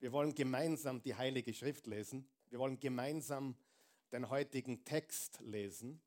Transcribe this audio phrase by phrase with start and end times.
[0.00, 2.26] Wir wollen gemeinsam die Heilige Schrift lesen.
[2.48, 3.54] Wir wollen gemeinsam
[4.12, 6.00] den heutigen Text lesen.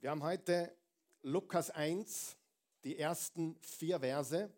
[0.00, 0.74] Wir haben heute
[1.20, 2.34] Lukas 1,
[2.82, 4.50] die ersten vier Verse.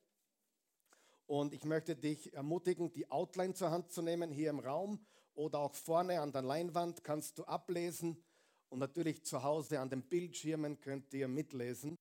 [1.27, 5.05] Und ich möchte dich ermutigen, die Outline zur Hand zu nehmen hier im Raum
[5.35, 8.23] oder auch vorne an der Leinwand kannst du ablesen.
[8.69, 11.99] Und natürlich zu Hause an den Bildschirmen könnt ihr mitlesen.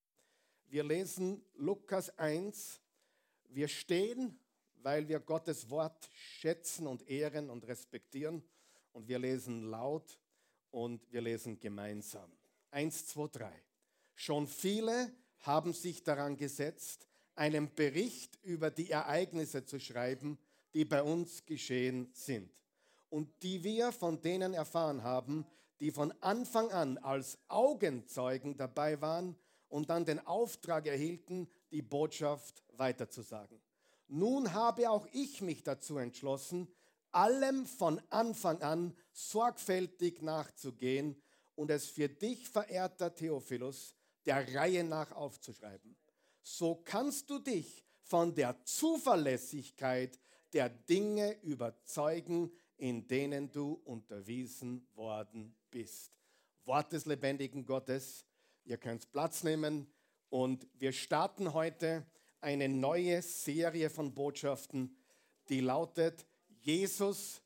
[0.68, 2.82] Wir lesen Lukas 1.
[3.50, 4.39] Wir stehen
[4.84, 8.44] weil wir Gottes Wort schätzen und ehren und respektieren.
[8.91, 10.20] Und wir lesen laut
[10.71, 12.31] und wir lesen gemeinsam.
[12.70, 13.63] Eins, zwei, drei.
[14.16, 20.38] Schon viele haben sich daran gesetzt, einen Bericht über die Ereignisse zu schreiben,
[20.73, 22.52] die bei uns geschehen sind
[23.09, 25.45] und die wir von denen erfahren haben,
[25.80, 29.36] die von Anfang an als Augenzeugen dabei waren
[29.67, 33.62] und dann den Auftrag erhielten, die Botschaft weiterzusagen.
[34.16, 36.67] Nun habe auch ich mich dazu entschlossen,
[37.12, 41.19] allem von Anfang an sorgfältig nachzugehen
[41.56, 43.95] und es für dich, verehrter Theophilus,
[44.28, 45.97] der Reihe nach aufzuschreiben.
[46.44, 50.19] So kannst du dich von der Zuverlässigkeit
[50.53, 56.11] der Dinge überzeugen, in denen du unterwiesen worden bist.
[56.66, 58.28] Wort des lebendigen Gottes.
[58.64, 59.91] Ihr könnt Platz nehmen
[60.30, 62.06] und wir starten heute
[62.44, 64.95] eine neue Serie von Botschaften,
[65.47, 66.25] die lautet
[66.61, 67.41] Jesus,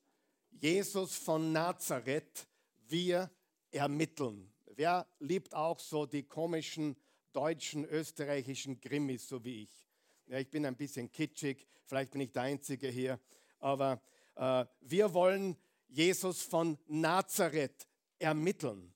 [0.49, 2.47] Jesus von Nazareth,
[2.87, 3.29] wir
[3.69, 4.51] ermitteln.
[4.75, 6.95] Wer liebt auch so die komischen
[7.31, 9.87] deutschen, österreichischen Grimmis, so wie ich?
[10.25, 13.19] Ja, ich bin ein bisschen kitschig, vielleicht bin ich der Einzige hier,
[13.59, 14.01] aber
[14.35, 15.55] äh, wir wollen
[15.87, 18.93] Jesus von Nazareth ermitteln.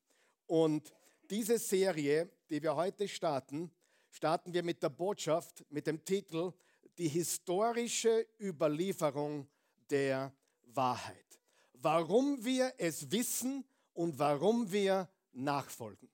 [0.47, 0.91] Und
[1.29, 3.71] diese Serie, die wir heute starten,
[4.11, 6.53] starten wir mit der Botschaft mit dem Titel
[6.97, 9.47] Die historische Überlieferung
[9.89, 11.25] der Wahrheit.
[11.73, 16.09] Warum wir es wissen und warum wir nachfolgen.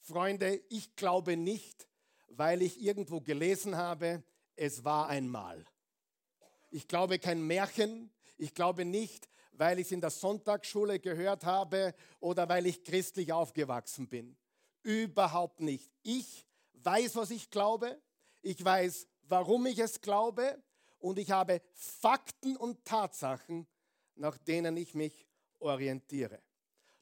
[0.00, 1.86] Freunde, ich glaube nicht,
[2.28, 4.22] weil ich irgendwo gelesen habe,
[4.56, 5.64] es war einmal.
[6.70, 8.10] Ich glaube kein Märchen.
[8.38, 13.32] Ich glaube nicht, weil ich es in der Sonntagsschule gehört habe oder weil ich christlich
[13.32, 14.36] aufgewachsen bin.
[14.82, 15.92] Überhaupt nicht.
[16.02, 16.46] Ich
[16.84, 18.00] weiß, was ich glaube,
[18.40, 20.62] ich weiß, warum ich es glaube
[20.98, 23.66] und ich habe Fakten und Tatsachen,
[24.14, 25.26] nach denen ich mich
[25.58, 26.40] orientiere.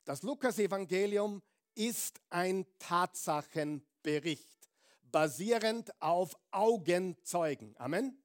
[0.04, 1.42] Das Lukas-Evangelium
[1.74, 4.68] ist ein Tatsachenbericht,
[5.10, 7.74] basierend auf Augenzeugen.
[7.78, 8.22] Amen.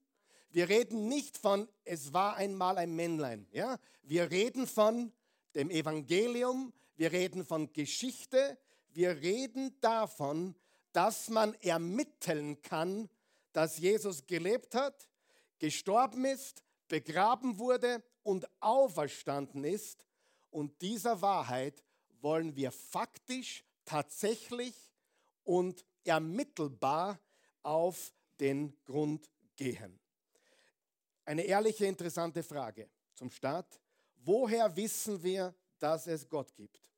[0.50, 3.48] Wir reden nicht von, es war einmal ein Männlein.
[3.52, 3.78] Ja?
[4.04, 5.12] Wir reden von
[5.54, 8.58] dem Evangelium, wir reden von Geschichte,
[8.94, 10.56] wir reden davon,
[10.96, 13.10] dass man ermitteln kann,
[13.52, 15.10] dass Jesus gelebt hat,
[15.60, 20.06] gestorben ist, begraben wurde und auferstanden ist.
[20.52, 21.84] Und dieser Wahrheit
[22.22, 24.74] wollen wir faktisch, tatsächlich
[25.44, 27.20] und ermittelbar
[27.62, 30.00] auf den Grund gehen.
[31.26, 33.82] Eine ehrliche, interessante Frage zum Start.
[34.24, 36.90] Woher wissen wir, dass es Gott gibt?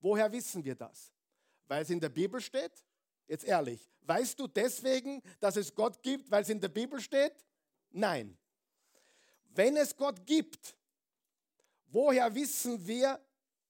[0.00, 1.12] Woher wissen wir das?
[1.66, 2.82] Weil es in der Bibel steht?
[3.26, 7.34] Jetzt ehrlich, weißt du deswegen, dass es Gott gibt, weil es in der Bibel steht?
[7.90, 8.36] Nein.
[9.54, 10.76] Wenn es Gott gibt,
[11.86, 13.20] woher wissen wir,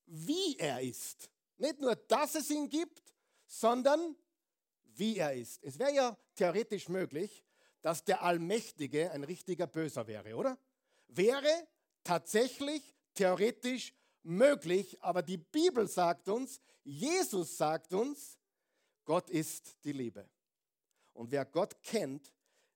[0.06, 1.30] wie er ist?
[1.58, 3.14] Nicht nur, dass es ihn gibt,
[3.46, 4.16] sondern
[4.82, 5.62] wie er ist.
[5.62, 7.44] Es wäre ja theoretisch möglich,
[7.82, 10.58] dass der Allmächtige ein richtiger Böser wäre, oder?
[11.08, 11.66] Wäre
[12.02, 18.35] tatsächlich theoretisch möglich, aber die Bibel sagt uns, Jesus sagt uns,
[19.06, 20.28] Gott ist die Liebe.
[21.14, 22.34] Und wer Gott kennt,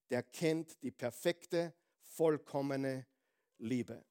[0.08, 3.06] der kennt die perfekte, vollkommene
[3.58, 4.02] Liebe.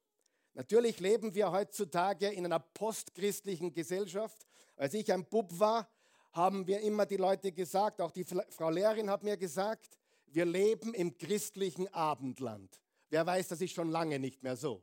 [0.54, 4.46] Natürlich leben wir heutzutage in einer postchristlichen Gesellschaft.
[4.76, 5.90] Als ich ein Bub war,
[6.32, 10.94] haben wir immer die Leute gesagt, auch die Frau Lehrerin hat mir gesagt, wir leben
[10.94, 12.80] im christlichen Abendland.
[13.08, 14.82] Wer weiß, das ist schon lange nicht mehr so.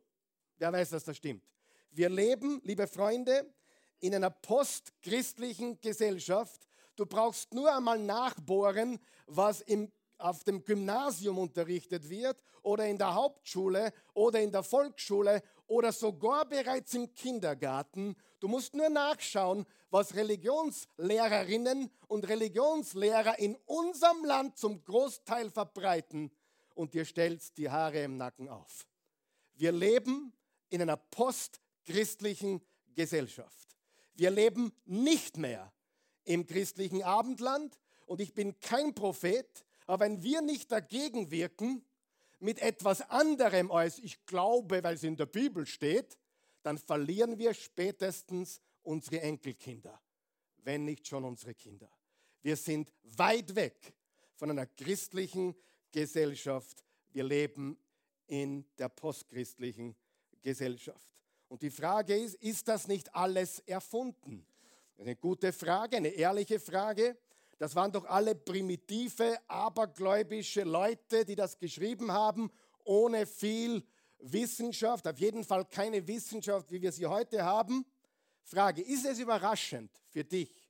[0.57, 1.47] Wer weiß, dass das stimmt.
[1.91, 3.53] Wir leben, liebe Freunde,
[3.99, 6.66] in einer postchristlichen Gesellschaft,
[6.97, 13.13] Du brauchst nur einmal nachbohren, was im, auf dem Gymnasium unterrichtet wird oder in der
[13.13, 18.15] Hauptschule oder in der Volksschule oder sogar bereits im Kindergarten.
[18.39, 26.31] Du musst nur nachschauen, was Religionslehrerinnen und Religionslehrer in unserem Land zum Großteil verbreiten
[26.73, 28.87] und dir stellst die Haare im Nacken auf.
[29.53, 30.33] Wir leben
[30.69, 32.59] in einer postchristlichen
[32.95, 33.67] Gesellschaft.
[34.15, 35.71] Wir leben nicht mehr
[36.27, 41.83] im christlichen Abendland und ich bin kein Prophet, aber wenn wir nicht dagegen wirken,
[42.39, 46.17] mit etwas anderem als ich glaube, weil es in der Bibel steht,
[46.63, 49.99] dann verlieren wir spätestens unsere Enkelkinder,
[50.63, 51.89] wenn nicht schon unsere Kinder.
[52.41, 53.93] Wir sind weit weg
[54.35, 55.55] von einer christlichen
[55.91, 56.83] Gesellschaft.
[57.13, 57.77] Wir leben
[58.27, 59.95] in der postchristlichen
[60.41, 61.07] Gesellschaft.
[61.47, 64.45] Und die Frage ist, ist das nicht alles erfunden?
[64.99, 67.17] Eine gute Frage, eine ehrliche Frage.
[67.59, 72.51] Das waren doch alle primitive, abergläubische Leute, die das geschrieben haben,
[72.83, 73.83] ohne viel
[74.19, 77.85] Wissenschaft, auf jeden Fall keine Wissenschaft, wie wir sie heute haben.
[78.43, 80.67] Frage, ist es überraschend für dich?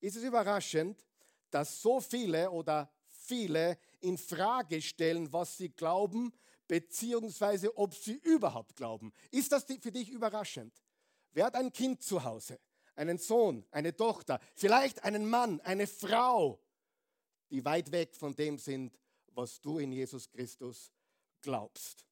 [0.00, 1.06] Ist es überraschend,
[1.50, 6.34] dass so viele oder viele in Frage stellen, was sie glauben,
[6.68, 9.12] beziehungsweise ob sie überhaupt glauben?
[9.30, 10.74] Ist das für dich überraschend?
[11.32, 12.58] Wer hat ein Kind zu Hause?
[12.96, 16.60] Einen Sohn, eine Tochter, vielleicht einen Mann, eine Frau,
[17.50, 18.98] die weit weg von dem sind,
[19.28, 20.92] was du in Jesus Christus
[21.40, 22.06] glaubst.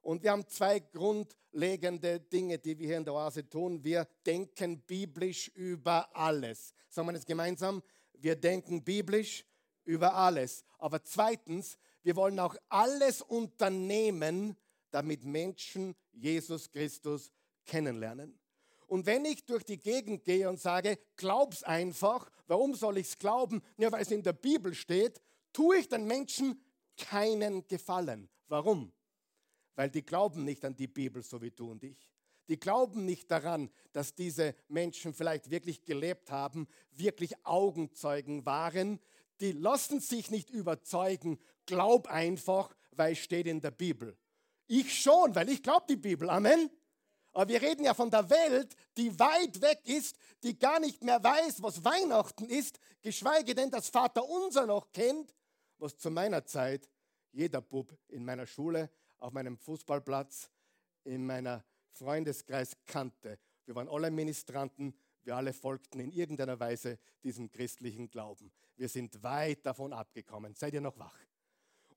[0.00, 3.82] Und wir haben zwei grundlegende Dinge, die wir hier in der Oase tun.
[3.82, 6.72] Wir denken biblisch über alles.
[6.88, 7.82] Sagen wir das gemeinsam?
[8.12, 9.44] Wir denken biblisch
[9.84, 10.64] über alles.
[10.78, 14.56] Aber zweitens, wir wollen auch alles unternehmen,
[14.92, 17.32] damit Menschen Jesus Christus
[17.64, 18.38] kennenlernen.
[18.86, 23.62] Und wenn ich durch die Gegend gehe und sage, glaub's einfach, warum soll ich's glauben?
[23.78, 25.20] Ja, weil es in der Bibel steht,
[25.52, 26.60] tue ich den Menschen
[26.96, 28.28] keinen Gefallen.
[28.48, 28.92] Warum?
[29.74, 32.08] Weil die glauben nicht an die Bibel, so wie du und ich.
[32.48, 39.00] Die glauben nicht daran, dass diese Menschen vielleicht wirklich gelebt haben, wirklich Augenzeugen waren.
[39.40, 44.16] Die lassen sich nicht überzeugen, glaub einfach, weil es steht in der Bibel.
[44.68, 46.30] Ich schon, weil ich glaube die Bibel.
[46.30, 46.70] Amen.
[47.36, 51.22] Aber wir reden ja von der Welt, die weit weg ist, die gar nicht mehr
[51.22, 55.34] weiß, was Weihnachten ist, geschweige denn das Vaterunser noch kennt,
[55.76, 56.88] was zu meiner Zeit
[57.32, 58.88] jeder Bub in meiner Schule,
[59.18, 60.48] auf meinem Fußballplatz,
[61.04, 63.38] in meiner Freundeskreis kannte.
[63.66, 68.50] Wir waren alle Ministranten, wir alle folgten in irgendeiner Weise diesem christlichen Glauben.
[68.76, 70.54] Wir sind weit davon abgekommen.
[70.54, 71.18] Seid ihr noch wach?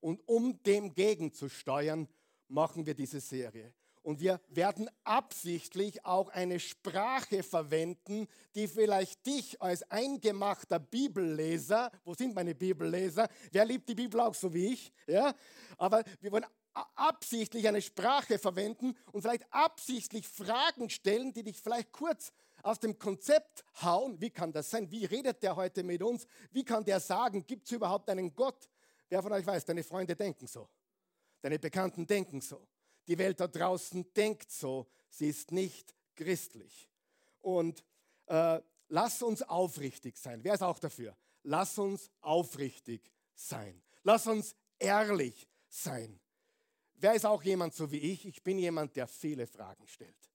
[0.00, 2.08] Und um dem gegenzusteuern,
[2.48, 3.72] machen wir diese Serie.
[4.02, 12.14] Und wir werden absichtlich auch eine Sprache verwenden, die vielleicht dich als eingemachter Bibelleser, wo
[12.14, 13.28] sind meine Bibelleser?
[13.52, 14.92] Wer liebt die Bibel auch so wie ich?
[15.06, 15.34] Ja?
[15.76, 16.46] Aber wir wollen
[16.94, 22.32] absichtlich eine Sprache verwenden und vielleicht absichtlich Fragen stellen, die dich vielleicht kurz
[22.62, 24.20] aus dem Konzept hauen.
[24.20, 24.90] Wie kann das sein?
[24.90, 26.26] Wie redet der heute mit uns?
[26.52, 28.68] Wie kann der sagen, gibt es überhaupt einen Gott?
[29.08, 30.68] Wer von euch weiß, deine Freunde denken so.
[31.42, 32.66] Deine Bekannten denken so.
[33.06, 36.88] Die Welt da draußen denkt so, sie ist nicht christlich.
[37.40, 37.84] Und
[38.26, 40.44] äh, lass uns aufrichtig sein.
[40.44, 41.16] Wer ist auch dafür?
[41.42, 43.82] Lass uns aufrichtig sein.
[44.02, 46.20] Lass uns ehrlich sein.
[46.94, 48.26] Wer ist auch jemand so wie ich?
[48.26, 50.30] Ich bin jemand, der viele Fragen stellt.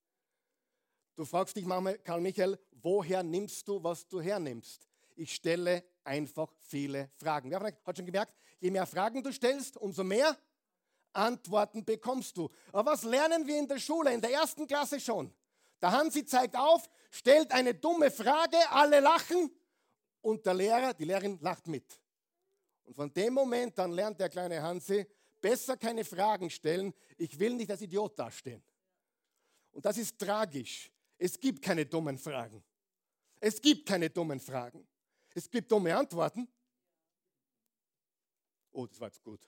[1.14, 4.86] Du fragst dich manchmal, Karl Michael, woher nimmst du, was du hernimmst?
[5.14, 7.50] Ich stelle einfach viele Fragen.
[7.50, 10.36] Wer hat schon gemerkt, je mehr Fragen du stellst, umso mehr
[11.16, 12.50] Antworten bekommst du.
[12.72, 15.32] Aber was lernen wir in der Schule, in der ersten Klasse schon?
[15.80, 19.50] Der Hansi zeigt auf, stellt eine dumme Frage, alle lachen
[20.22, 22.00] und der Lehrer, die Lehrerin lacht mit.
[22.84, 25.06] Und von dem Moment dann lernt der kleine Hansi,
[25.40, 28.62] besser keine Fragen stellen, ich will nicht als Idiot dastehen.
[29.72, 30.90] Und das ist tragisch.
[31.18, 32.62] Es gibt keine dummen Fragen.
[33.40, 34.86] Es gibt keine dummen Fragen.
[35.34, 36.48] Es gibt dumme Antworten.
[38.72, 39.40] Oh, das war jetzt gut.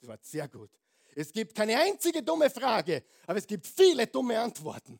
[0.00, 0.70] Das war sehr gut.
[1.14, 4.98] Es gibt keine einzige dumme Frage, aber es gibt viele dumme Antworten.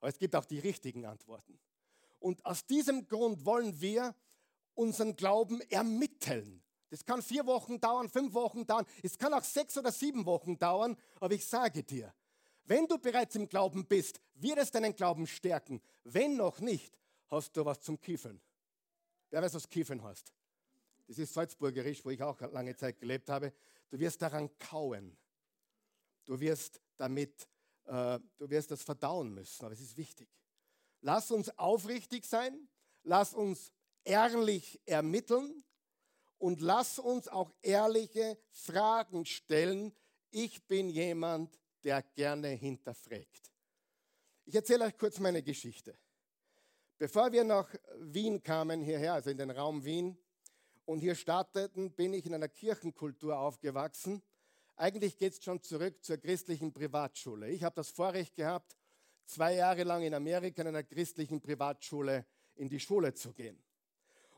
[0.00, 1.58] Aber es gibt auch die richtigen Antworten.
[2.18, 4.14] Und aus diesem Grund wollen wir
[4.74, 6.62] unseren Glauben ermitteln.
[6.90, 10.58] Das kann vier Wochen dauern, fünf Wochen dauern, es kann auch sechs oder sieben Wochen
[10.58, 12.14] dauern, aber ich sage dir,
[12.64, 15.80] wenn du bereits im Glauben bist, wird es deinen Glauben stärken.
[16.04, 18.40] Wenn noch nicht, hast du was zum Kiefeln.
[19.30, 20.32] Wer weiß, was Kiefeln heißt?
[21.06, 23.52] Das ist Salzburgerisch, wo ich auch lange Zeit gelebt habe.
[23.90, 25.16] Du wirst daran kauen.
[26.28, 27.48] Du wirst damit,
[27.86, 30.28] äh, du wirst das verdauen müssen, aber es ist wichtig.
[31.00, 32.68] Lass uns aufrichtig sein,
[33.02, 33.72] lass uns
[34.04, 35.64] ehrlich ermitteln
[36.36, 39.94] und lass uns auch ehrliche Fragen stellen.
[40.28, 43.50] Ich bin jemand, der gerne hinterfragt.
[44.44, 45.96] Ich erzähle euch kurz meine Geschichte.
[46.98, 50.18] Bevor wir nach Wien kamen, hierher, also in den Raum Wien,
[50.84, 54.22] und hier starteten, bin ich in einer Kirchenkultur aufgewachsen,
[54.78, 57.48] eigentlich geht es schon zurück zur christlichen Privatschule.
[57.50, 58.76] Ich habe das Vorrecht gehabt,
[59.26, 63.60] zwei Jahre lang in Amerika in einer christlichen Privatschule in die Schule zu gehen.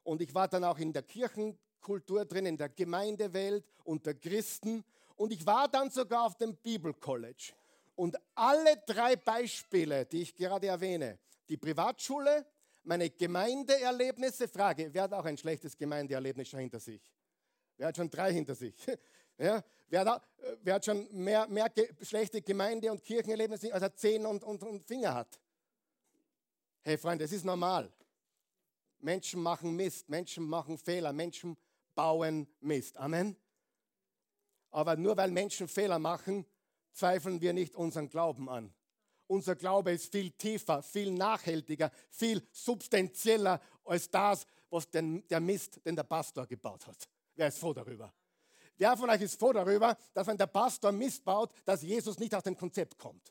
[0.02, 4.82] Und ich war dann auch in der Kirchenkultur drin, in der Gemeindewelt unter Christen.
[5.16, 7.52] Und ich war dann sogar auf dem Bibelcollege.
[7.94, 11.18] Und alle drei Beispiele, die ich gerade erwähne,
[11.49, 12.47] die Privatschule,
[12.85, 17.02] meine Gemeindeerlebnisse, Frage, wer hat auch ein schlechtes Gemeindeerlebnis schon hinter sich?
[17.76, 18.75] Wer hat schon drei hinter sich?
[19.40, 20.28] Ja, wer, hat,
[20.62, 24.62] wer, hat, schon mehr, mehr ge schlechte Gemeinde- und Kirchenerlebnisse, als er Zehen und, und,
[24.62, 25.40] und Finger hat?
[26.82, 27.90] Hey Freunde, es ist normal.
[28.99, 31.56] Menschen machen Mist, Menschen machen Fehler, Menschen
[31.94, 32.99] bauen Mist.
[32.99, 33.35] Amen.
[34.73, 36.44] Aber nur weil Menschen Fehler machen,
[36.92, 38.75] zweifeln wir nicht unseren Glauben an.
[39.26, 45.80] Unser Glaube ist viel tiefer, viel nachhaltiger, viel substanzieller als das, was den, der Mist,
[45.87, 47.09] den der Pastor gebaut hat.
[47.37, 48.12] Wer ist froh darüber?
[48.80, 52.34] Wer von euch ist froh darüber, dass wenn der Pastor Mist baut, dass Jesus nicht
[52.34, 53.30] aus dem Konzept kommt?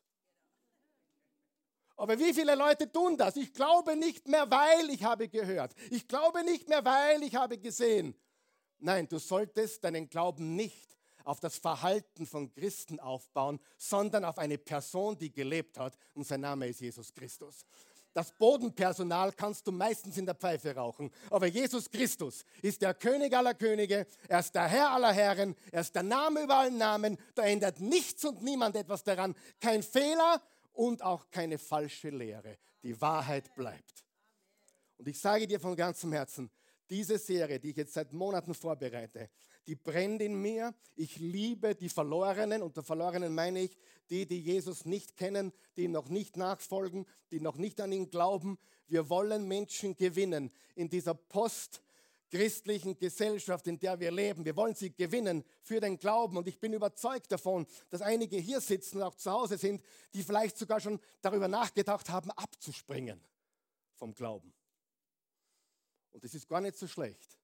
[1.97, 3.35] Aber wie viele Leute tun das?
[3.35, 5.73] Ich glaube nicht mehr, weil ich habe gehört.
[5.89, 8.13] Ich glaube nicht mehr, weil ich habe gesehen.
[8.77, 14.59] Nein, du solltest deinen Glauben nicht auf das Verhalten von Christen aufbauen, sondern auf eine
[14.59, 17.65] Person, die gelebt hat und sein Name ist Jesus Christus.
[18.19, 21.09] Das Bodenpersonal kannst du meistens in der Pfeife rauchen.
[21.29, 25.79] Aber Jesus Christus ist der König aller Könige, er ist der Herr aller Herren, er
[25.79, 27.17] ist der Name über allen Namen.
[27.33, 29.38] Da ändert nichts und niemand etwas daran.
[29.61, 30.41] Kein Fehler
[30.73, 32.57] und auch keine falsche Lehre.
[32.83, 34.03] Die Wahrheit bleibt.
[34.97, 36.51] Und ich sage dir von ganzem Herzen,
[36.89, 39.29] diese Serie, die ich jetzt seit Monaten vorbereite,
[39.69, 40.73] die brennt in mir.
[40.95, 42.63] Ich liebe die Verlorenen.
[42.63, 43.77] Unter Verlorenen meine ich
[44.09, 48.09] die, die Jesus nicht kennen, die ihm noch nicht nachfolgen, die noch nicht an ihn
[48.09, 48.57] glauben.
[48.88, 54.43] Wir wollen Menschen gewinnen in dieser postchristlichen Gesellschaft, in der wir leben.
[54.43, 56.38] Wir wollen sie gewinnen für den Glauben.
[56.38, 59.83] Und ich bin überzeugt davon, dass einige hier sitzen und auch zu Hause sind,
[60.15, 63.21] die vielleicht sogar schon darüber nachgedacht haben, abzuspringen
[63.93, 64.51] vom Glauben.
[66.09, 67.38] Und das ist gar nicht so schlecht.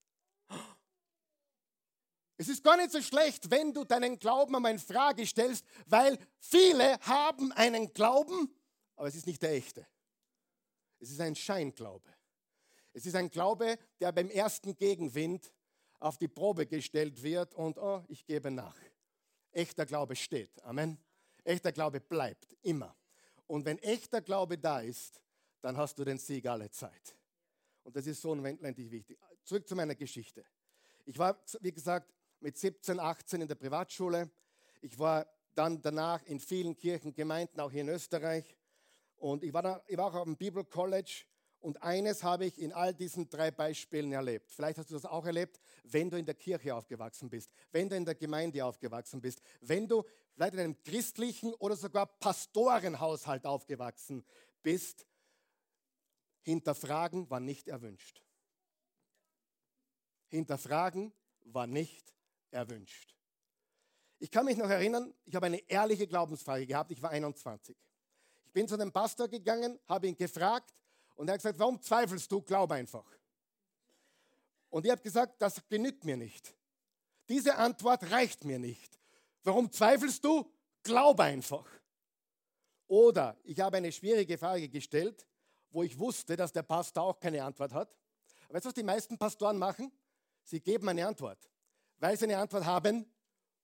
[2.38, 6.18] Es ist gar nicht so schlecht, wenn du deinen Glauben einmal in Frage stellst, weil
[6.38, 8.54] viele haben einen Glauben,
[8.96, 9.88] aber es ist nicht der echte.
[11.00, 12.10] Es ist ein Scheinglaube.
[12.94, 15.51] Es ist ein Glaube, der beim ersten Gegenwind
[16.00, 18.77] auf die Probe gestellt wird und oh, ich gebe nach.
[19.51, 20.62] Echter Glaube steht.
[20.63, 20.98] Amen.
[21.44, 22.96] Echter Glaube bleibt immer.
[23.48, 25.22] Und wenn echter Glaube da ist,
[25.62, 27.15] dann hast du den Sieg alle Zeit.
[27.84, 29.18] Und das ist so unendlich wichtig.
[29.44, 30.44] Zurück zu meiner Geschichte.
[31.06, 32.14] Ich war, wie gesagt,
[32.46, 34.30] mit 17, 18 in der Privatschule.
[34.80, 35.25] Ich war
[35.56, 38.56] dann danach in vielen Kirchengemeinden, auch hier in Österreich.
[39.16, 41.25] Und ich war, da, ich war auch auf dem Bible College.
[41.60, 44.52] Und eines habe ich in all diesen drei Beispielen erlebt.
[44.52, 47.96] Vielleicht hast du das auch erlebt, wenn du in der Kirche aufgewachsen bist, wenn du
[47.96, 50.04] in der Gemeinde aufgewachsen bist, wenn du
[50.36, 54.24] vielleicht in einem christlichen oder sogar Pastorenhaushalt aufgewachsen
[54.62, 55.08] bist.
[56.42, 58.22] Hinterfragen war nicht erwünscht.
[60.28, 61.12] Hinterfragen
[61.42, 62.14] war nicht
[62.55, 63.15] erwünscht.
[64.19, 67.75] Ich kann mich noch erinnern, ich habe eine ehrliche Glaubensfrage gehabt, ich war 21.
[68.45, 70.74] Ich bin zu dem Pastor gegangen, habe ihn gefragt
[71.15, 72.41] und er hat gesagt, warum zweifelst du?
[72.41, 73.05] Glaub einfach.
[74.69, 76.55] Und ich habe gesagt, das genügt mir nicht.
[77.27, 79.00] Diese Antwort reicht mir nicht.
[79.43, 80.50] Warum zweifelst du?
[80.81, 81.67] Glaub einfach.
[82.88, 85.27] Oder ich habe eine schwierige Frage gestellt,
[85.71, 87.95] wo ich wusste, dass der Pastor auch keine Antwort hat.
[88.50, 89.91] Weißt du, was die meisten Pastoren machen?
[90.43, 91.50] Sie geben eine Antwort
[92.00, 93.06] weil sie eine Antwort haben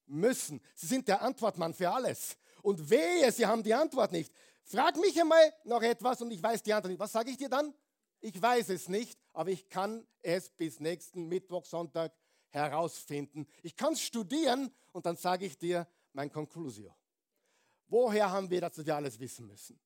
[0.05, 0.61] müssen.
[0.75, 2.37] Sie sind der Antwortmann für alles.
[2.61, 4.31] Und wehe, sie haben die Antwort nicht.
[4.63, 6.99] Frag mich einmal noch etwas und ich weiß die Antwort nicht.
[6.99, 7.73] Was sage ich dir dann?
[8.19, 12.13] Ich weiß es nicht, aber ich kann es bis nächsten Mittwoch, Sonntag
[12.49, 13.47] herausfinden.
[13.63, 16.95] Ich kann es studieren und dann sage ich dir mein Conclusio.
[17.87, 19.79] Woher haben wir das, dass wir alles wissen müssen?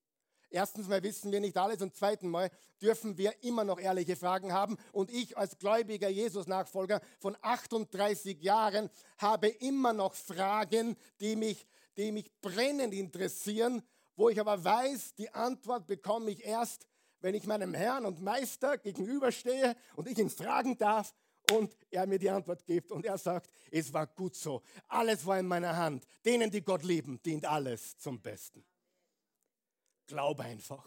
[0.56, 4.54] Erstens mal wissen wir nicht alles und zweitens mal dürfen wir immer noch ehrliche Fragen
[4.54, 4.78] haben.
[4.90, 11.66] Und ich als gläubiger Jesus-Nachfolger von 38 Jahren habe immer noch Fragen, die mich,
[11.98, 13.82] die mich brennend interessieren,
[14.16, 16.86] wo ich aber weiß, die Antwort bekomme ich erst,
[17.20, 21.14] wenn ich meinem Herrn und Meister gegenüberstehe und ich ihn fragen darf
[21.52, 24.62] und er mir die Antwort gibt und er sagt, es war gut so.
[24.88, 26.06] Alles war in meiner Hand.
[26.24, 28.64] Denen, die Gott lieben, dient alles zum Besten.
[30.06, 30.84] Glaube einfach.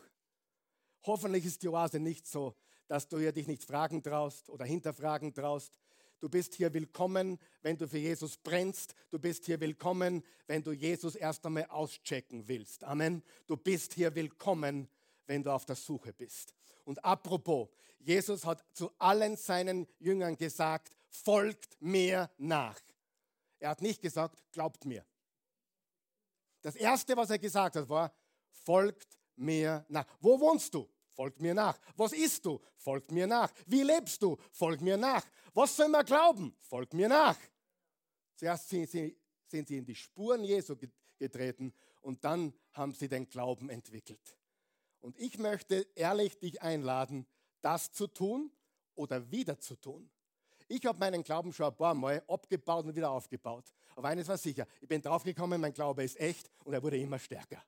[1.04, 2.56] Hoffentlich ist die Oase nicht so,
[2.88, 5.78] dass du hier dich nicht fragen traust oder hinterfragen traust.
[6.20, 8.94] Du bist hier willkommen, wenn du für Jesus brennst.
[9.10, 12.84] Du bist hier willkommen, wenn du Jesus erst einmal auschecken willst.
[12.84, 13.24] Amen.
[13.48, 14.90] Du bist hier willkommen,
[15.28, 16.54] wenn du auf der Suche bist.
[16.84, 22.80] Und apropos, Jesus hat zu allen seinen Jüngern gesagt, folgt mir nach.
[23.60, 25.06] Er hat nicht gesagt, glaubt mir.
[26.62, 28.14] Das Erste, was er gesagt hat, war,
[28.70, 30.06] folgt mir nach.
[30.20, 30.88] Wo wohnst du?
[31.14, 31.80] Folgt mir nach.
[31.96, 32.62] Was isst du?
[32.78, 33.52] Folgt mir nach.
[33.66, 34.38] Wie lebst du?
[34.52, 35.26] Folgt mir nach.
[35.56, 36.56] Was soll man glauben?
[36.60, 37.36] Folgt mir nach.
[38.36, 40.76] Zuerst sind sie sind sie in die Spuren Jesu
[41.18, 44.38] getreten und dann haben sie den Glauben entwickelt.
[45.00, 47.26] Und ich möchte ehrlich dich einladen,
[47.62, 48.52] das zu tun
[48.94, 50.12] oder wieder zu tun.
[50.68, 53.74] Ich habe meinen Glauben schon ein paar Mal abgebaut und wieder aufgebaut.
[53.96, 57.18] Aber eines war sicher, ich bin draufgekommen, mein Glaube ist echt und er wurde immer
[57.18, 57.64] stärker.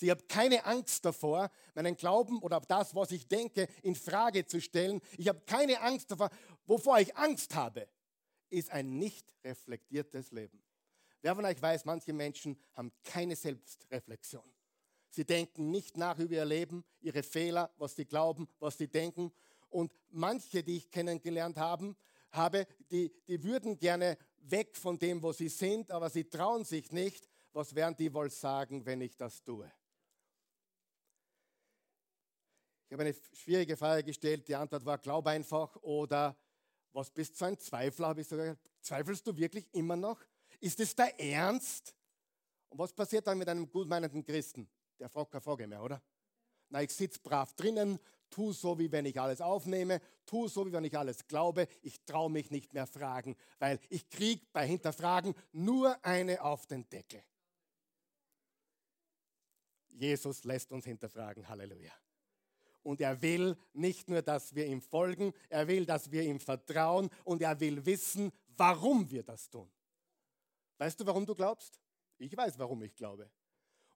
[0.00, 4.60] Ich habe keine Angst davor, meinen Glauben oder das, was ich denke, in Frage zu
[4.60, 5.00] stellen.
[5.16, 6.30] Ich habe keine Angst davor.
[6.66, 7.88] Wovor ich Angst habe,
[8.50, 10.62] ist ein nicht reflektiertes Leben.
[11.22, 14.44] Wer von euch weiß, manche Menschen haben keine Selbstreflexion.
[15.10, 19.32] Sie denken nicht nach über ihr Leben, ihre Fehler, was sie glauben, was sie denken.
[19.70, 21.96] Und manche, die ich kennengelernt haben,
[22.32, 26.92] habe, die, die würden gerne weg von dem, wo sie sind, aber sie trauen sich
[26.92, 27.28] nicht.
[27.52, 29.70] Was werden die wohl sagen, wenn ich das tue?
[32.88, 34.46] Ich habe eine schwierige Frage gestellt.
[34.46, 36.36] Die Antwort war, glaub einfach oder
[36.92, 38.08] was bist du ein Zweifler?
[38.08, 40.20] Habe ich sogar zweifelst du wirklich immer noch?
[40.60, 41.94] Ist es der Ernst?
[42.68, 44.68] Und was passiert dann mit einem gutmeinenden Christen?
[44.98, 46.02] Der fragt keine Frage mehr, oder?
[46.68, 47.98] Na, ich sitze brav drinnen,
[48.30, 51.68] tu so, wie wenn ich alles aufnehme, tu so, wie wenn ich alles glaube.
[51.82, 56.88] Ich traue mich nicht mehr fragen, weil ich kriege bei Hinterfragen nur eine auf den
[56.88, 57.22] Deckel.
[59.88, 61.48] Jesus lässt uns hinterfragen.
[61.48, 61.92] Halleluja.
[62.86, 67.10] Und er will nicht nur, dass wir ihm folgen, er will, dass wir ihm vertrauen
[67.24, 69.68] und er will wissen, warum wir das tun.
[70.78, 71.80] Weißt du, warum du glaubst?
[72.18, 73.28] Ich weiß, warum ich glaube.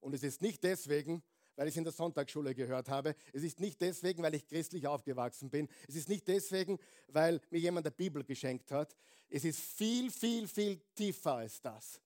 [0.00, 1.22] Und es ist nicht deswegen,
[1.54, 3.14] weil ich es in der Sonntagsschule gehört habe.
[3.32, 5.68] Es ist nicht deswegen, weil ich christlich aufgewachsen bin.
[5.86, 8.96] Es ist nicht deswegen, weil mir jemand der Bibel geschenkt hat.
[9.28, 12.00] Es ist viel, viel, viel tiefer als das.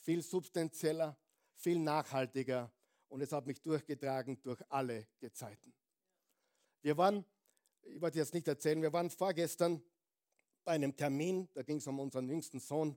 [0.00, 1.16] Viel substanzieller,
[1.52, 2.72] viel nachhaltiger.
[3.06, 5.72] Und es hat mich durchgetragen durch alle Gezeiten.
[6.84, 7.24] Wir waren,
[7.80, 9.82] ich wollte jetzt nicht erzählen, wir waren vorgestern
[10.64, 12.94] bei einem Termin, da ging es um unseren jüngsten Sohn.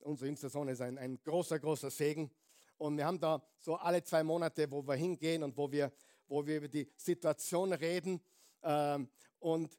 [0.00, 2.30] Unser jüngster Sohn ist ein, ein großer, großer Segen.
[2.76, 5.90] Und wir haben da so alle zwei Monate, wo wir hingehen und wo wir,
[6.26, 8.20] wo wir über die Situation reden
[8.62, 9.08] ähm,
[9.38, 9.74] und,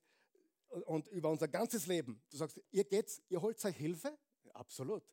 [0.88, 2.20] und über unser ganzes Leben.
[2.32, 4.18] Du sagst, ihr geht's, ihr holt euch Hilfe?
[4.54, 5.04] Absolut.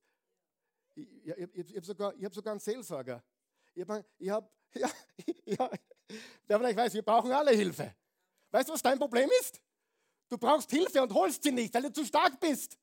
[0.94, 3.22] Ich, ich, ich, ich habe sogar, hab sogar einen Seelsorger.
[3.74, 4.90] Ich habe, ich hab, ja,
[5.44, 5.70] ja,
[6.46, 7.94] wer vielleicht weiß, wir brauchen alle Hilfe.
[8.52, 9.60] Weißt du, was dein Problem ist?
[10.28, 12.78] Du brauchst Hilfe und holst sie nicht, weil du zu stark bist.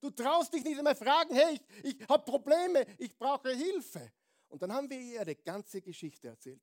[0.00, 4.12] Du traust dich nicht einmal fragen, hey, ich, ich habe Probleme, ich brauche Hilfe.
[4.48, 6.62] Und dann haben wir ihr eine ganze Geschichte erzählt.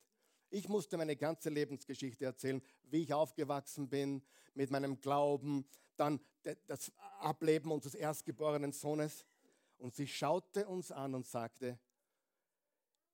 [0.50, 6.20] Ich musste meine ganze Lebensgeschichte erzählen, wie ich aufgewachsen bin, mit meinem Glauben, dann
[6.68, 9.26] das Ableben unseres erstgeborenen Sohnes.
[9.78, 11.78] Und sie schaute uns an und sagte,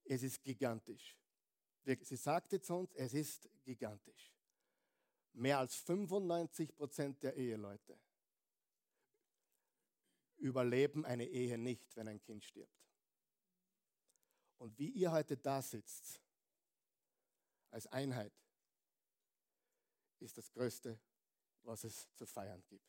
[0.04, 1.18] es ist gigantisch.
[1.84, 4.32] Sie sagte zu uns, es ist gigantisch.
[5.34, 8.00] Mehr als 95 Prozent der Eheleute
[10.38, 12.82] überleben eine Ehe nicht, wenn ein Kind stirbt.
[14.58, 16.22] Und wie ihr heute da sitzt,
[17.70, 18.34] als Einheit,
[20.20, 21.00] ist das Größte,
[21.64, 22.86] was es zu feiern gibt.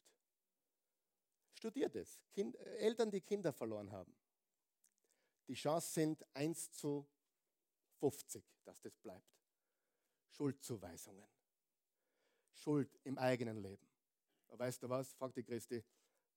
[1.55, 2.21] Studiert es.
[2.33, 4.15] Kind, äh, Eltern, die Kinder verloren haben.
[5.47, 7.09] Die Chancen sind 1 zu
[8.01, 9.33] 50, dass das bleibt.
[10.31, 11.29] Schuldzuweisungen.
[12.53, 13.87] Schuld im eigenen Leben.
[14.49, 15.13] Aber weißt du was?
[15.15, 15.83] Fragt die Christi,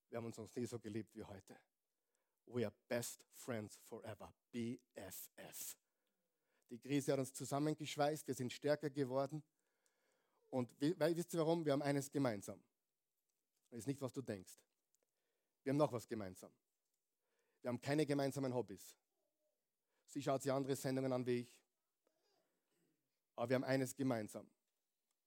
[0.08, 1.58] wir haben uns noch nie so geliebt wie heute.
[2.46, 4.32] We are best friends forever.
[4.52, 5.76] BFF.
[6.70, 9.42] Die Krise hat uns zusammengeschweißt, wir sind stärker geworden.
[10.50, 11.64] Und wisst ihr warum?
[11.64, 12.62] Wir haben eines gemeinsam.
[13.70, 14.54] Das ist nicht, was du denkst.
[15.62, 16.52] Wir haben noch was gemeinsam.
[17.60, 18.96] Wir haben keine gemeinsamen Hobbys.
[20.06, 21.52] Sie schaut sich andere Sendungen an wie ich.
[23.34, 24.48] Aber wir haben eines gemeinsam.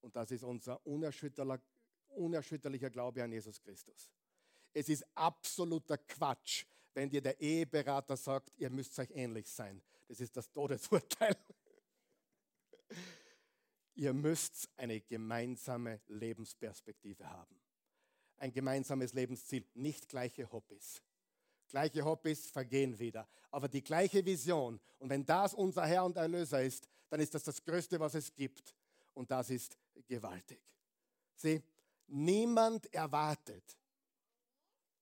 [0.01, 4.09] Und das ist unser unerschütterlicher Glaube an Jesus Christus.
[4.73, 9.81] Es ist absoluter Quatsch, wenn dir der Eheberater sagt, ihr müsst euch ähnlich sein.
[10.07, 11.35] Das ist das Todesurteil.
[13.95, 17.59] ihr müsst eine gemeinsame Lebensperspektive haben.
[18.37, 21.01] Ein gemeinsames Lebensziel, nicht gleiche Hobbys.
[21.67, 24.79] Gleiche Hobbys vergehen wieder, aber die gleiche Vision.
[24.97, 28.33] Und wenn das unser Herr und Erlöser ist, dann ist das das Größte, was es
[28.33, 28.75] gibt.
[29.13, 30.61] Und das ist gewaltig.
[31.35, 31.61] Sieh,
[32.07, 33.77] niemand erwartet,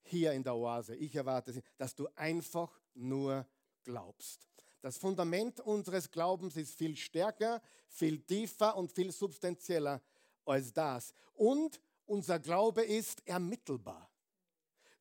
[0.04, 0.96] hier in der Oase.
[0.96, 3.46] Ich erwarte, dass du einfach nur
[3.84, 4.48] glaubst.
[4.82, 10.02] Das Fundament unseres Glaubens ist viel stärker, viel tiefer und viel substanzieller
[10.46, 11.14] als das.
[11.34, 14.10] Und unser Glaube ist ermittelbar.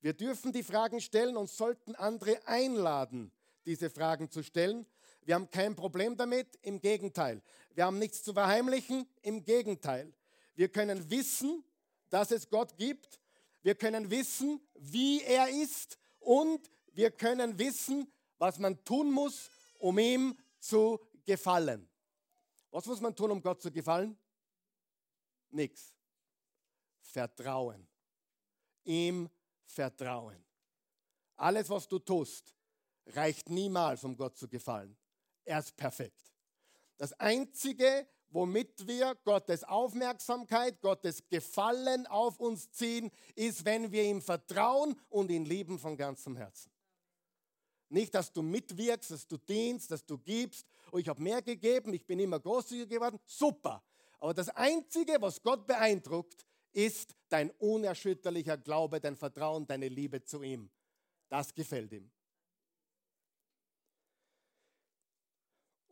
[0.00, 3.32] Wir dürfen die Fragen stellen und sollten andere einladen,
[3.64, 4.86] diese Fragen zu stellen.
[5.26, 7.42] Wir haben kein Problem damit, im Gegenteil.
[7.74, 10.14] Wir haben nichts zu verheimlichen, im Gegenteil.
[10.54, 11.62] Wir können wissen,
[12.08, 13.20] dass es Gott gibt
[13.66, 18.06] wir können wissen, wie er ist und wir können wissen,
[18.38, 21.88] was man tun muss, um ihm zu gefallen.
[22.70, 24.16] Was muss man tun, um Gott zu gefallen?
[25.50, 25.96] Nichts.
[27.00, 27.88] Vertrauen.
[28.84, 29.28] Ihm
[29.64, 30.44] vertrauen.
[31.34, 32.54] Alles, was du tust,
[33.06, 34.96] reicht niemals, um Gott zu gefallen.
[35.46, 36.20] Er ist perfekt.
[36.98, 44.20] Das Einzige, womit wir Gottes Aufmerksamkeit, Gottes Gefallen auf uns ziehen, ist, wenn wir ihm
[44.20, 46.70] vertrauen und ihn lieben von ganzem Herzen.
[47.88, 50.66] Nicht, dass du mitwirkst, dass du dienst, dass du gibst.
[50.90, 53.20] Oh, ich habe mehr gegeben, ich bin immer großzügiger geworden.
[53.24, 53.84] Super.
[54.18, 60.42] Aber das Einzige, was Gott beeindruckt, ist dein unerschütterlicher Glaube, dein Vertrauen, deine Liebe zu
[60.42, 60.68] ihm.
[61.28, 62.10] Das gefällt ihm.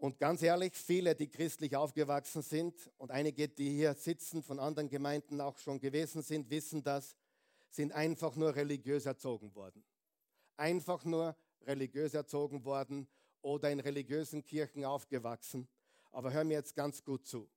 [0.05, 4.91] Und ganz ehrlich, viele, die christlich aufgewachsen sind und einige, die hier sitzen, von anderen
[4.91, 7.17] Gemeinden auch schon gewesen sind, wissen das,
[7.71, 9.83] sind einfach nur religiös erzogen worden.
[10.59, 13.09] Einfach nur religiös erzogen worden
[13.41, 15.69] oder in religiösen Kirchen aufgewachsen.
[16.13, 17.49] Aber hör mir jetzt ganz gut zu.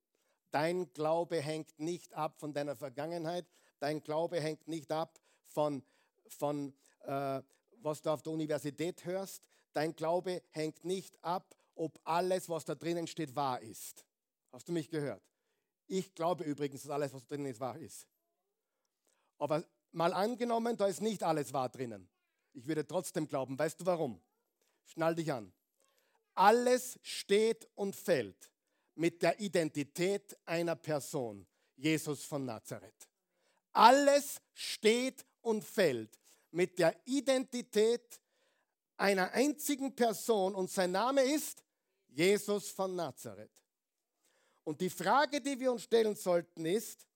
[0.50, 3.46] Dein Glaube hängt nicht ab von deiner Vergangenheit.
[3.80, 5.84] Dein Glaube hängt nicht ab von,
[6.30, 7.42] von äh,
[7.82, 9.50] was du auf der Universität hörst.
[9.74, 14.06] Dein Glaube hängt nicht ab ob alles, was da drinnen steht, wahr ist.
[14.52, 15.24] Hast du mich gehört?
[15.88, 18.08] Ich glaube übrigens, dass alles, was da drinnen ist, wahr ist.
[19.38, 22.10] Aber mal angenommen, da ist nicht alles wahr drinnen.
[22.54, 23.58] Ich würde trotzdem glauben.
[23.58, 24.22] Weißt du warum?
[24.86, 25.54] Schnall dich an.
[26.34, 28.52] Alles steht und fällt
[28.96, 33.08] mit der Identität einer Person, Jesus von Nazareth.
[33.74, 36.20] Alles steht und fällt
[36.52, 38.20] mit der Identität
[38.98, 41.64] einer einzigen Person und sein Name ist
[42.10, 43.64] Jesus von Nazareth.
[44.64, 47.08] Und die Frage, die wir uns stellen sollten, ist,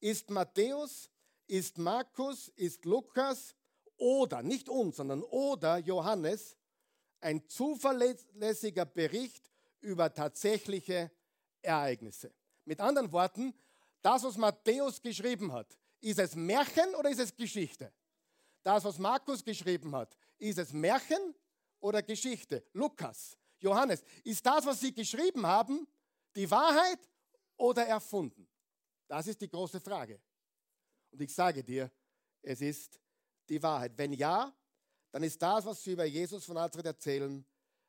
[0.00, 1.08] ist Matthäus,
[1.46, 3.54] ist Markus, ist Lukas
[3.96, 6.56] oder, nicht uns, sondern oder Johannes
[7.20, 9.50] ein zuverlässiger Bericht
[9.80, 11.10] über tatsächliche
[11.62, 12.32] Ereignisse?
[12.64, 13.54] Mit anderen Worten,
[14.02, 17.92] das, was Matthäus geschrieben hat, ist es Märchen oder ist es Geschichte?
[18.62, 21.34] Das, was Markus geschrieben hat, ist es Märchen
[21.80, 22.62] oder Geschichte?
[22.72, 25.86] Lukas, Johannes, ist das, was sie geschrieben haben,
[26.34, 26.98] die Wahrheit
[27.56, 28.48] oder erfunden?
[29.06, 30.20] Das ist die große Frage.
[31.10, 31.90] Und ich sage dir,
[32.42, 32.98] es ist
[33.48, 33.92] die Wahrheit.
[33.96, 34.54] Wenn ja,
[35.10, 37.44] dann ist das, was sie über Jesus von Nazareth erzählen,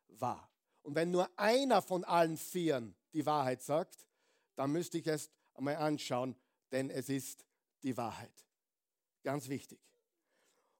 [0.08, 0.50] wahr.
[0.82, 4.06] Und wenn nur einer von allen Vieren die Wahrheit sagt,
[4.56, 6.36] dann müsste ich es einmal anschauen,
[6.72, 7.46] denn es ist
[7.82, 8.32] die Wahrheit.
[9.22, 9.80] Ganz wichtig.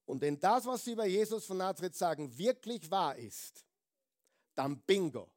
[0.04, 3.64] Und wenn das, was sie über Jesus von Nazareth sagen, wirklich wahr ist,
[4.54, 5.30] dann bingo.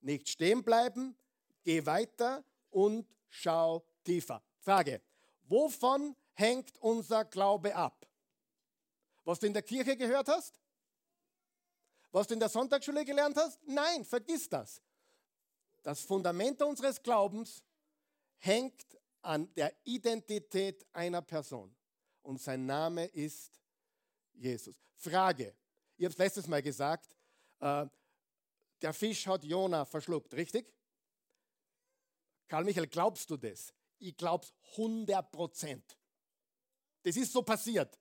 [0.00, 1.16] Nicht stehen bleiben,
[1.64, 4.42] geh weiter und schau tiefer.
[4.60, 5.00] Frage,
[5.44, 8.06] wovon hängt unser Glaube ab?
[9.24, 10.60] Was du in der Kirche gehört hast?
[12.12, 13.60] Was du in der Sonntagsschule gelernt hast?
[13.66, 14.80] Nein, vergiss das.
[15.82, 17.62] Das Fundament unseres Glaubens
[18.38, 21.74] hängt an der Identität einer Person.
[22.22, 23.60] Und sein Name ist
[24.32, 24.76] Jesus.
[24.94, 25.54] Frage,
[25.96, 27.16] ich habe es letztes Mal gesagt,
[27.60, 27.86] äh,
[28.82, 30.72] der Fisch hat Jona verschluckt, richtig?
[32.48, 33.72] Karl Michael, glaubst du das?
[33.98, 35.98] Ich glaube es 100 Prozent.
[37.02, 37.98] Das ist so passiert.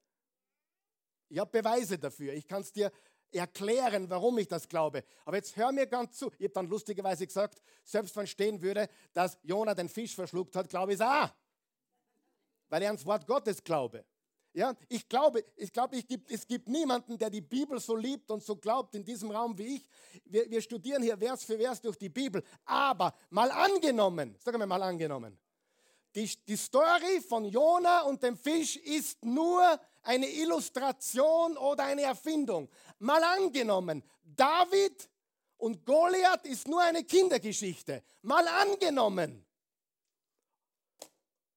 [1.30, 2.34] Ich habe Beweise dafür.
[2.34, 2.92] Ich kann es dir
[3.32, 5.04] erklären, warum ich das glaube.
[5.26, 6.32] Aber jetzt hör mir ganz zu.
[6.38, 10.70] Ich habe dann lustigerweise gesagt, selbst wenn stehen würde, dass Jona den Fisch verschluckt hat,
[10.70, 11.30] glaube ich es auch.
[12.70, 14.06] Weil er ans Wort Gottes glaube.
[14.56, 18.32] Ja, ich glaube, ich glaube, ich gibt, es gibt niemanden, der die Bibel so liebt
[18.32, 19.90] und so glaubt in diesem Raum wie ich.
[20.24, 22.42] Wir, wir studieren hier Vers für Vers durch die Bibel.
[22.64, 25.38] Aber mal angenommen, sag mal mal angenommen,
[26.16, 32.70] die, die Story von Jona und dem Fisch ist nur eine Illustration oder eine Erfindung.
[33.00, 35.10] Mal angenommen, David
[35.58, 38.02] und Goliath ist nur eine Kindergeschichte.
[38.22, 39.46] Mal angenommen.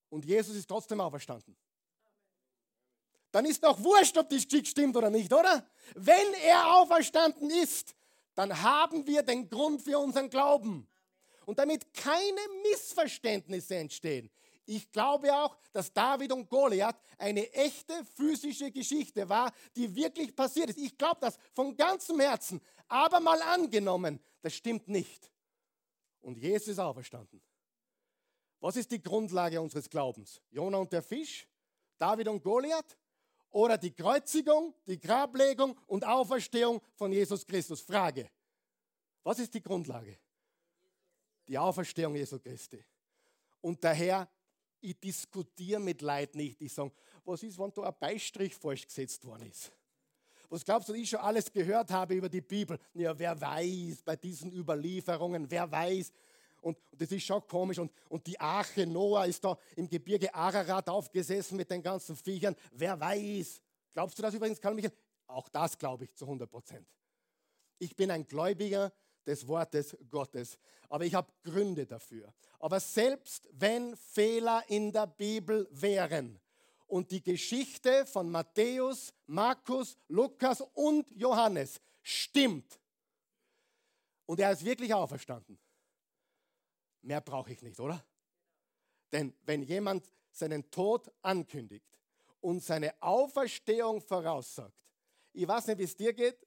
[0.08, 1.56] Und Jesus ist trotzdem auferstanden
[3.30, 5.66] dann ist doch wurscht, ob die Geschichte stimmt oder nicht, oder?
[5.94, 7.94] Wenn er auferstanden ist,
[8.34, 10.88] dann haben wir den Grund für unseren Glauben.
[11.44, 14.30] Und damit keine Missverständnisse entstehen.
[14.66, 20.68] Ich glaube auch, dass David und Goliath eine echte physische Geschichte war, die wirklich passiert
[20.68, 20.78] ist.
[20.78, 22.60] Ich glaube das von ganzem Herzen.
[22.86, 25.32] Aber mal angenommen, das stimmt nicht.
[26.20, 27.40] Und Jesus ist auferstanden.
[28.60, 30.42] Was ist die Grundlage unseres Glaubens?
[30.50, 31.48] Jona und der Fisch?
[31.96, 32.96] David und Goliath?
[33.50, 37.80] Oder die Kreuzigung, die Grablegung und Auferstehung von Jesus Christus.
[37.80, 38.30] Frage,
[39.22, 40.18] was ist die Grundlage?
[41.46, 42.84] Die Auferstehung Jesu Christi.
[43.60, 44.28] Und daher,
[44.80, 46.60] ich diskutiere mit Leuten nicht.
[46.60, 46.92] Ich sage,
[47.24, 49.72] was ist, wenn da ein Beistrich falsch gesetzt worden ist?
[50.50, 52.78] was glaubst du, ich schon alles gehört habe über die Bibel?
[52.94, 56.10] Ja, wer weiß bei diesen Überlieferungen, wer weiß.
[56.60, 57.78] Und, und das ist schon komisch.
[57.78, 62.56] Und, und die Arche Noah ist da im Gebirge Ararat aufgesessen mit den ganzen Viechern.
[62.72, 63.60] Wer weiß.
[63.92, 64.92] Glaubst du das übrigens, Karl Michael?
[65.26, 66.86] Auch das glaube ich zu 100 Prozent.
[67.78, 68.92] Ich bin ein Gläubiger
[69.28, 70.58] des Wortes Gottes.
[70.88, 72.32] Aber ich habe Gründe dafür.
[72.58, 76.40] Aber selbst wenn Fehler in der Bibel wären
[76.86, 82.80] und die Geschichte von Matthäus, Markus, Lukas und Johannes stimmt
[84.24, 85.58] und er ist wirklich auferstanden,
[87.02, 88.04] mehr brauche ich nicht, oder?
[89.12, 91.86] Denn wenn jemand seinen Tod ankündigt
[92.40, 94.74] und seine Auferstehung voraussagt,
[95.32, 96.46] ich weiß nicht, wie es dir geht,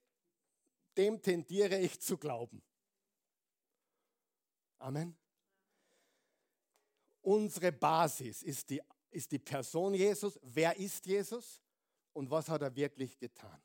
[0.98, 2.62] dem tendiere ich zu glauben.
[4.80, 5.18] Amen.
[7.22, 10.40] Unsere Basis ist die, ist die Person Jesus.
[10.42, 11.62] Wer ist Jesus
[12.14, 13.62] und was hat er wirklich getan?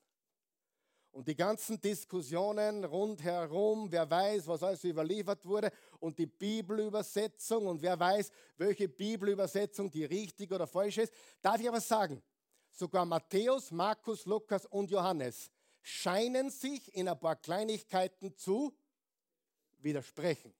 [1.16, 7.80] Und die ganzen Diskussionen rundherum, wer weiß, was alles überliefert wurde und die Bibelübersetzung und
[7.80, 12.22] wer weiß, welche Bibelübersetzung die richtig oder falsch ist, darf ich aber sagen,
[12.70, 15.50] sogar Matthäus, Markus, Lukas und Johannes
[15.80, 18.76] scheinen sich in ein paar Kleinigkeiten zu
[19.78, 20.52] widersprechen.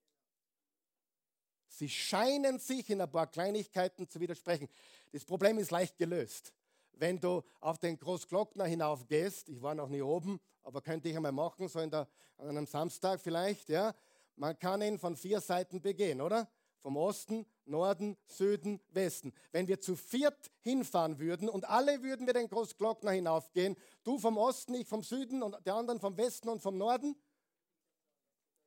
[1.68, 4.70] Sie scheinen sich in ein paar Kleinigkeiten zu widersprechen.
[5.12, 6.54] Das Problem ist leicht gelöst.
[6.98, 11.32] Wenn du auf den Großglockner hinaufgehst, ich war noch nie oben, aber könnte ich einmal
[11.32, 13.94] machen, so in der, an einem Samstag vielleicht, ja,
[14.34, 16.48] man kann ihn von vier Seiten begehen, oder?
[16.80, 19.32] Vom Osten, Norden, Süden, Westen.
[19.52, 24.38] Wenn wir zu viert hinfahren würden und alle würden wir den Großglockner hinaufgehen, du vom
[24.38, 27.16] Osten, ich vom Süden und der anderen vom Westen und vom Norden,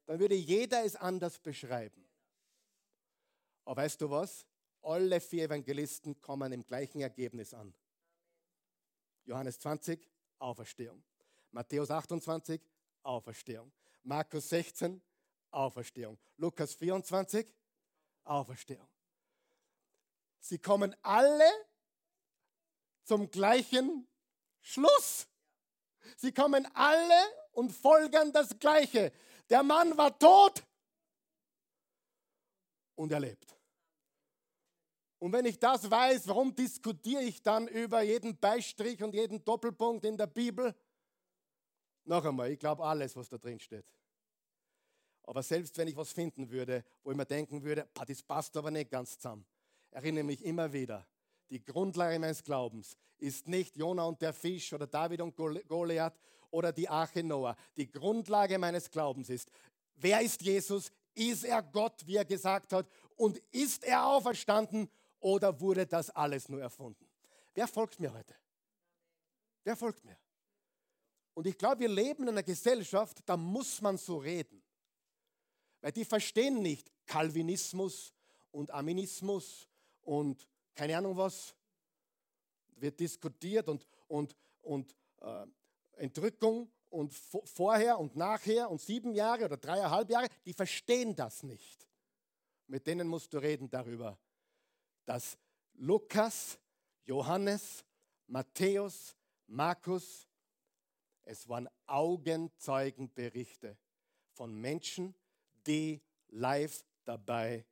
[0.05, 2.07] dann würde jeder es anders beschreiben.
[3.65, 4.45] Aber weißt du was?
[4.81, 7.73] Alle vier Evangelisten kommen im gleichen Ergebnis an.
[9.29, 9.99] Johannes 20,
[10.39, 11.03] Auferstehung.
[11.51, 12.59] Matthäus 28,
[13.03, 13.71] Auferstehung.
[14.01, 14.99] Markus 16,
[15.51, 16.17] Auferstehung.
[16.37, 17.47] Lukas 24,
[18.23, 18.87] Auferstehung.
[20.39, 21.47] Sie kommen alle
[23.03, 24.07] zum gleichen
[24.61, 25.27] Schluss.
[26.17, 29.11] Sie kommen alle und folgen das Gleiche.
[29.47, 30.63] Der Mann war tot
[32.95, 33.58] und er lebt.
[35.19, 40.05] Und wenn ich das weiß, warum diskutiere ich dann über jeden Beistrich und jeden Doppelpunkt
[40.05, 40.73] in der Bibel?
[42.05, 43.85] Noch einmal, ich glaube alles, was da drin steht.
[45.23, 48.71] Aber selbst wenn ich was finden würde, wo ich mir denken würde, das passt aber
[48.71, 49.45] nicht ganz zusammen,
[49.91, 51.05] erinnere mich immer wieder,
[51.49, 56.17] die Grundlage meines Glaubens ist nicht Jona und der Fisch oder David und Goliath
[56.51, 57.55] oder die Arche Noah.
[57.75, 59.51] Die Grundlage meines Glaubens ist,
[59.95, 60.91] wer ist Jesus?
[61.13, 62.87] Ist er Gott, wie er gesagt hat?
[63.15, 67.09] Und ist er auferstanden oder wurde das alles nur erfunden?
[67.53, 68.35] Wer folgt mir heute?
[69.63, 70.17] Wer folgt mir?
[71.33, 74.61] Und ich glaube, wir leben in einer Gesellschaft, da muss man so reden.
[75.81, 78.13] Weil die verstehen nicht Calvinismus
[78.51, 79.67] und Aminismus
[80.01, 81.55] und keine Ahnung was.
[82.75, 85.45] Wird diskutiert und, und, und äh,
[85.93, 91.87] Entrückung und vorher und nachher und sieben Jahre oder dreieinhalb Jahre, die verstehen das nicht.
[92.67, 94.17] Mit denen musst du reden darüber,
[95.09, 95.39] dass
[95.73, 96.59] Lukas,
[97.03, 97.83] Johannes,
[98.27, 99.17] Matthäus,
[99.47, 100.27] Markus,
[101.23, 103.75] es waren Augenzeugenberichte
[104.33, 105.15] von Menschen,
[105.65, 107.65] die live dabei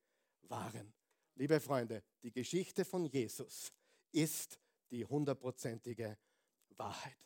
[0.50, 0.92] waren.
[1.36, 3.72] Liebe Freunde, die Geschichte von Jesus
[4.12, 6.18] ist die hundertprozentige
[6.70, 7.20] Wahrheit.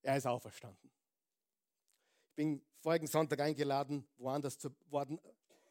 [0.00, 0.92] Er ist auferstanden.
[2.28, 4.70] Ich bin vorigen Sonntag eingeladen, woanders zu,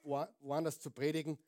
[0.03, 1.39] woanders zu predigen.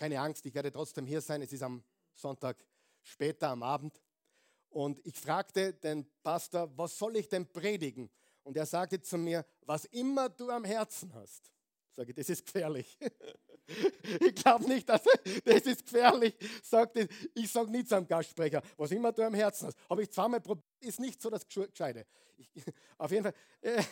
[0.00, 1.42] Keine Angst, ich werde trotzdem hier sein.
[1.42, 1.84] Es ist am
[2.14, 2.56] Sonntag
[3.02, 4.00] später am Abend.
[4.70, 8.08] Und ich fragte den Pastor, was soll ich denn predigen?
[8.42, 11.52] Und er sagte zu mir, was immer du am Herzen hast.
[11.94, 12.96] Sage, das ist gefährlich.
[14.20, 15.02] ich glaube nicht, dass
[15.44, 16.34] das ist gefährlich.
[16.62, 19.76] Sagte, ich sage nicht zu einem Gastsprecher, was immer du am Herzen hast.
[19.90, 22.06] Habe ich zweimal probiert, ist nicht so das Gescheite.
[22.38, 22.48] Ich,
[22.96, 23.82] auf jeden Fall, äh,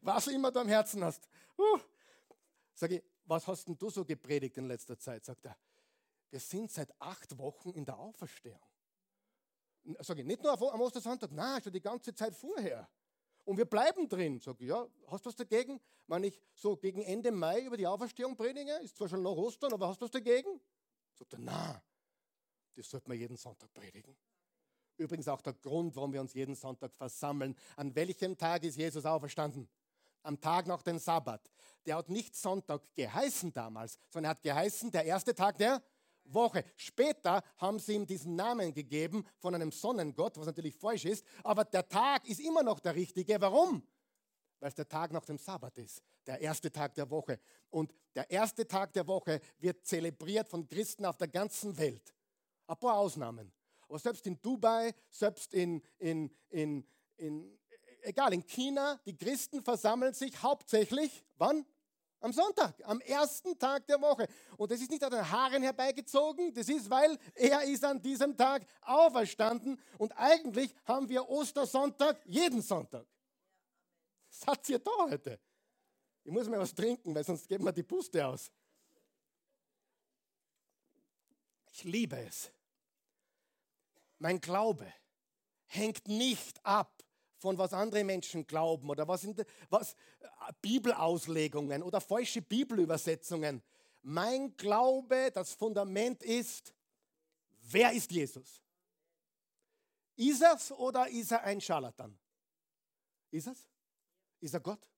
[0.00, 1.28] was immer du am Herzen hast.
[1.56, 1.78] Uh,
[2.74, 5.24] sage ich, was hast denn du so gepredigt in letzter Zeit?
[5.24, 5.56] Sagt er,
[6.30, 8.60] wir sind seit acht Wochen in der Auferstehung.
[10.00, 12.88] Sag ich, nicht nur am Ostersonntag, nein, schon die ganze Zeit vorher.
[13.44, 14.40] Und wir bleiben drin.
[14.40, 15.80] Sag ich, ja, hast du was dagegen?
[16.06, 19.72] Wenn ich so gegen Ende Mai über die Auferstehung predige, ist zwar schon noch Ostern,
[19.72, 20.60] aber hast du was dagegen?
[21.12, 21.80] Sagt er, nein,
[22.74, 24.16] das sollte man jeden Sonntag predigen.
[24.96, 27.56] Übrigens auch der Grund, warum wir uns jeden Sonntag versammeln.
[27.76, 29.68] An welchem Tag ist Jesus auferstanden?
[30.24, 31.48] Am Tag nach dem Sabbat
[31.86, 35.82] der hat nicht Sonntag geheißen damals, sondern er hat geheißen, der erste Tag der
[36.24, 36.64] Woche.
[36.76, 41.64] Später haben sie ihm diesen Namen gegeben von einem Sonnengott, was natürlich falsch ist, aber
[41.64, 43.40] der Tag ist immer noch der richtige.
[43.40, 43.86] Warum?
[44.60, 47.38] Weil es der Tag nach dem Sabbat ist, der erste Tag der Woche.
[47.70, 52.14] Und der erste Tag der Woche wird zelebriert von Christen auf der ganzen Welt.
[52.66, 53.52] Ein paar Ausnahmen.
[53.88, 57.58] Aber selbst in Dubai, selbst in, in, in, in
[58.04, 61.66] egal, in China, die Christen versammeln sich hauptsächlich, wann?
[62.20, 64.26] Am Sonntag, am ersten Tag der Woche.
[64.56, 68.34] Und das ist nicht an den Haaren herbeigezogen, das ist, weil er ist an diesem
[68.34, 69.78] Tag auferstanden.
[69.98, 73.06] Und eigentlich haben wir Ostersonntag jeden Sonntag.
[74.30, 75.38] Was hat ihr da heute?
[76.24, 78.50] Ich muss mir was trinken, weil sonst geben wir die Puste aus.
[81.72, 82.50] Ich liebe es.
[84.18, 84.90] Mein Glaube
[85.66, 87.04] hängt nicht ab
[87.44, 93.62] von was andere Menschen glauben oder was, in de, was äh, Bibelauslegungen oder falsche Bibelübersetzungen.
[94.00, 96.72] Mein Glaube, das Fundament ist,
[97.60, 98.62] wer ist Jesus?
[100.16, 102.18] Ist es oder ist er ein Scharlatan?
[103.30, 103.68] Ist es?
[104.40, 104.88] Ist er Gott?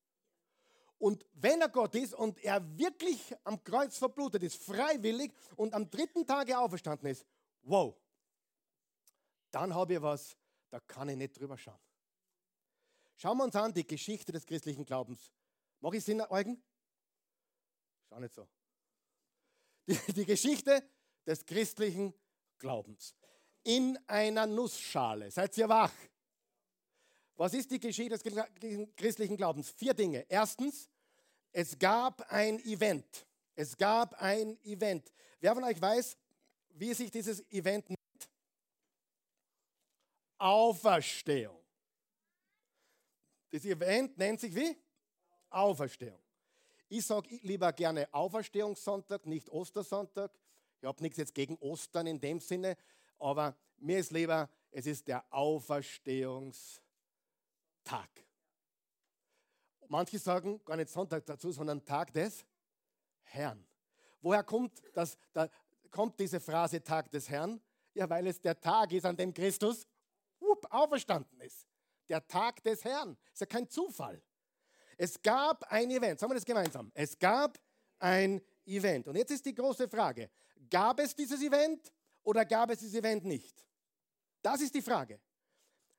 [0.98, 5.90] Und wenn er Gott ist und er wirklich am Kreuz verblutet ist, freiwillig und am
[5.90, 7.26] dritten Tage auferstanden ist,
[7.62, 7.96] wow,
[9.50, 10.36] dann habe ich was,
[10.70, 11.85] da kann ich nicht drüber schauen.
[13.16, 15.32] Schauen wir uns an die Geschichte des christlichen Glaubens.
[15.80, 16.62] Mach ich Sinn, Eugen?
[18.08, 18.46] Schau nicht so.
[19.86, 20.82] Die, die Geschichte
[21.26, 22.14] des christlichen
[22.58, 23.14] Glaubens.
[23.62, 25.30] In einer Nussschale.
[25.30, 25.92] Seid ihr wach?
[27.36, 29.70] Was ist die Geschichte des christlichen Glaubens?
[29.70, 30.24] Vier Dinge.
[30.28, 30.88] Erstens,
[31.52, 33.26] es gab ein Event.
[33.54, 35.12] Es gab ein Event.
[35.40, 36.16] Wer von euch weiß,
[36.70, 38.30] wie sich dieses Event nennt?
[40.38, 41.65] Auferstehung.
[43.50, 44.76] Das Event nennt sich wie?
[45.50, 46.20] Auferstehung.
[46.88, 50.30] Ich sage lieber gerne Auferstehungssonntag, nicht Ostersonntag.
[50.80, 52.76] Ich habe nichts jetzt gegen Ostern in dem Sinne,
[53.18, 56.80] aber mir ist lieber, es ist der Auferstehungstag.
[59.88, 62.44] Manche sagen gar nicht Sonntag dazu, sondern Tag des
[63.22, 63.66] Herrn.
[64.20, 65.48] Woher kommt, das, da
[65.90, 67.60] kommt diese Phrase Tag des Herrn?
[67.94, 69.86] Ja, weil es der Tag ist, an dem Christus
[70.40, 71.66] whoop, auferstanden ist.
[72.08, 73.16] Der Tag des Herrn.
[73.32, 74.22] Ist ja kein Zufall.
[74.96, 76.18] Es gab ein Event.
[76.18, 76.90] Sagen wir das gemeinsam.
[76.94, 77.58] Es gab
[77.98, 79.08] ein Event.
[79.08, 80.30] Und jetzt ist die große Frage.
[80.70, 81.92] Gab es dieses Event
[82.22, 83.64] oder gab es dieses Event nicht?
[84.42, 85.20] Das ist die Frage.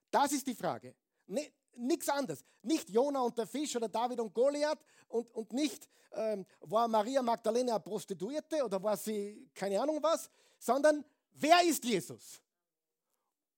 [0.10, 0.96] Das ist die Frage.
[1.28, 2.44] Nee, Nichts anderes.
[2.64, 7.22] Nicht Jona und der Fisch oder David und Goliath und, und nicht ähm, war Maria
[7.22, 12.42] Magdalena eine Prostituierte oder war sie keine Ahnung was, sondern wer ist Jesus?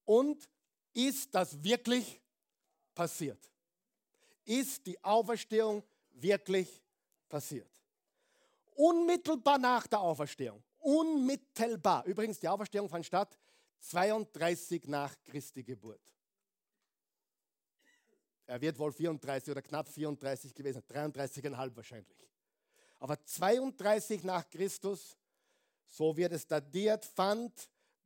[0.03, 0.49] Und
[0.93, 2.21] ist das wirklich
[2.99, 3.39] passiert?
[4.43, 5.81] Ist die Auferstehung
[6.12, 6.83] wirklich
[7.29, 7.69] passiert?
[8.75, 13.39] Unmittelbar nach der Auferstehung, unmittelbar, übrigens die Auferstehung fand statt
[13.79, 16.01] 32 nach Christi Geburt.
[18.45, 22.17] Er wird wohl 34 oder knapp 34 gewesen, 33,5 wahrscheinlich.
[22.99, 25.15] Aber 32 nach Christus,
[25.88, 27.53] so wird es datiert, fand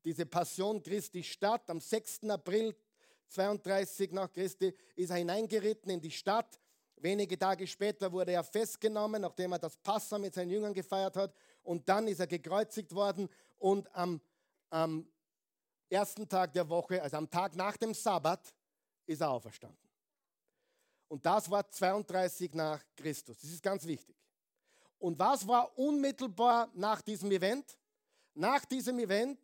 [0.05, 1.67] diese Passion Christi statt.
[1.71, 2.25] Am 6.
[2.25, 2.75] April
[3.33, 6.59] 32 nach Christi ist er hineingeritten in die Stadt.
[6.97, 11.33] Wenige Tage später wurde er festgenommen, nachdem er das Passa mit seinen Jüngern gefeiert hat.
[11.63, 14.21] Und dann ist er gekreuzigt worden und am,
[14.69, 15.07] am
[15.89, 18.53] ersten Tag der Woche, also am Tag nach dem Sabbat,
[19.05, 19.77] ist er auferstanden.
[21.07, 23.39] Und das war 32 nach Christus.
[23.39, 24.15] Das ist ganz wichtig.
[24.99, 27.77] Und was war unmittelbar nach diesem Event?
[28.33, 29.39] Nach diesem Event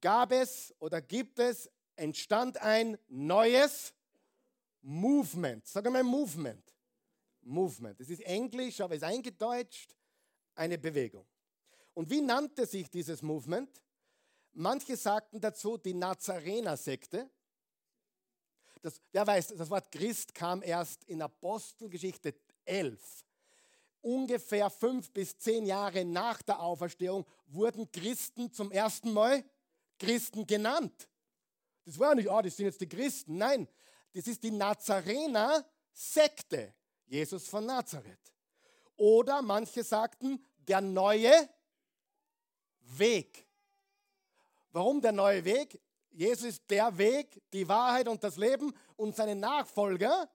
[0.00, 1.70] gab es oder gibt es
[2.02, 3.94] entstand ein neues
[4.82, 5.66] Movement.
[5.66, 6.74] Sag einmal Movement.
[7.42, 7.98] Movement.
[8.00, 9.96] Das ist Englisch, aber ist eingedeutscht
[10.54, 11.24] eine Bewegung.
[11.94, 13.80] Und wie nannte sich dieses Movement?
[14.52, 17.30] Manche sagten dazu die Nazarener-Sekte.
[19.12, 22.34] Wer weiß, das Wort Christ kam erst in Apostelgeschichte
[22.64, 23.24] 11.
[24.00, 29.44] Ungefähr fünf bis zehn Jahre nach der Auferstehung wurden Christen zum ersten Mal
[29.98, 31.08] Christen genannt.
[31.84, 33.38] Das war nicht, oh, das sind jetzt die Christen.
[33.38, 33.66] Nein,
[34.12, 36.74] das ist die Nazarener-Sekte.
[37.06, 38.32] Jesus von Nazareth.
[38.96, 41.48] Oder manche sagten, der neue
[42.80, 43.46] Weg.
[44.70, 45.80] Warum der neue Weg?
[46.10, 50.30] Jesus ist der Weg, die Wahrheit und das Leben und seine Nachfolger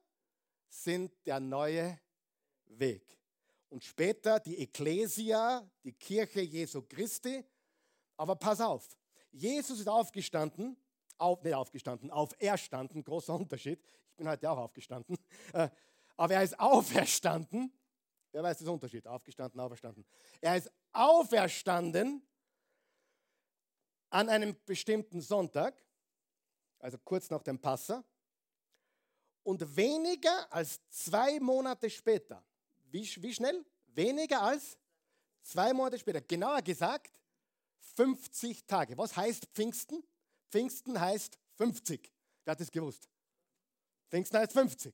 [0.67, 1.99] sind der neue
[2.65, 3.17] Weg.
[3.69, 7.43] Und später die Ekklesia, die Kirche Jesu Christi.
[8.15, 8.88] Aber pass auf,
[9.32, 10.78] Jesus ist aufgestanden
[11.18, 13.80] auf, nicht aufgestanden, auferstanden, großer Unterschied.
[14.11, 15.18] Ich bin heute auch aufgestanden.
[15.53, 15.70] Äh,
[16.18, 17.72] aber er ist auferstanden.
[18.32, 19.07] Wer weiß den Unterschied?
[19.07, 20.05] Aufgestanden, auferstanden.
[20.41, 22.28] Er ist auferstanden
[24.09, 25.84] an einem bestimmten Sonntag,
[26.80, 28.03] also kurz nach dem Passa,
[29.43, 32.43] und weniger als zwei Monate später,
[32.89, 33.65] wie, wie schnell?
[33.88, 34.78] Weniger als
[35.41, 37.20] zwei Monate später, genauer gesagt
[37.95, 38.97] 50 Tage.
[38.97, 40.03] Was heißt Pfingsten?
[40.50, 42.12] Pfingsten heißt 50.
[42.43, 43.10] Wer hat das gewusst?
[44.10, 44.93] Pfingsten heißt 50.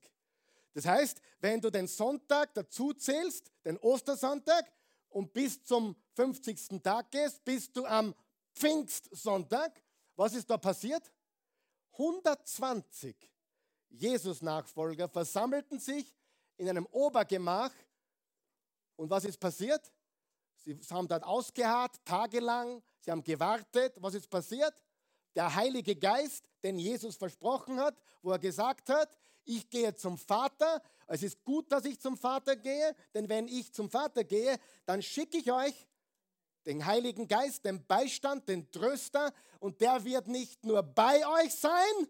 [0.73, 4.71] Das heißt, wenn du den Sonntag dazu zählst, den Ostersonntag,
[5.13, 6.81] und bis zum 50.
[6.81, 8.13] Tag gehst, bist du am
[8.55, 9.81] Pfingstsonntag.
[10.15, 11.11] Was ist da passiert?
[11.93, 13.15] 120
[13.89, 16.15] Jesus-Nachfolger versammelten sich
[16.57, 17.71] in einem Obergemach.
[18.95, 19.91] Und was ist passiert?
[20.57, 22.81] Sie haben dort ausgeharrt, tagelang.
[23.01, 23.95] Sie haben gewartet.
[24.01, 24.73] Was ist passiert?
[25.35, 30.81] Der Heilige Geist, den Jesus versprochen hat, wo er gesagt hat, ich gehe zum Vater.
[31.07, 35.01] Es ist gut, dass ich zum Vater gehe, denn wenn ich zum Vater gehe, dann
[35.01, 35.87] schicke ich euch
[36.65, 42.07] den Heiligen Geist, den Beistand, den Tröster, und der wird nicht nur bei euch sein,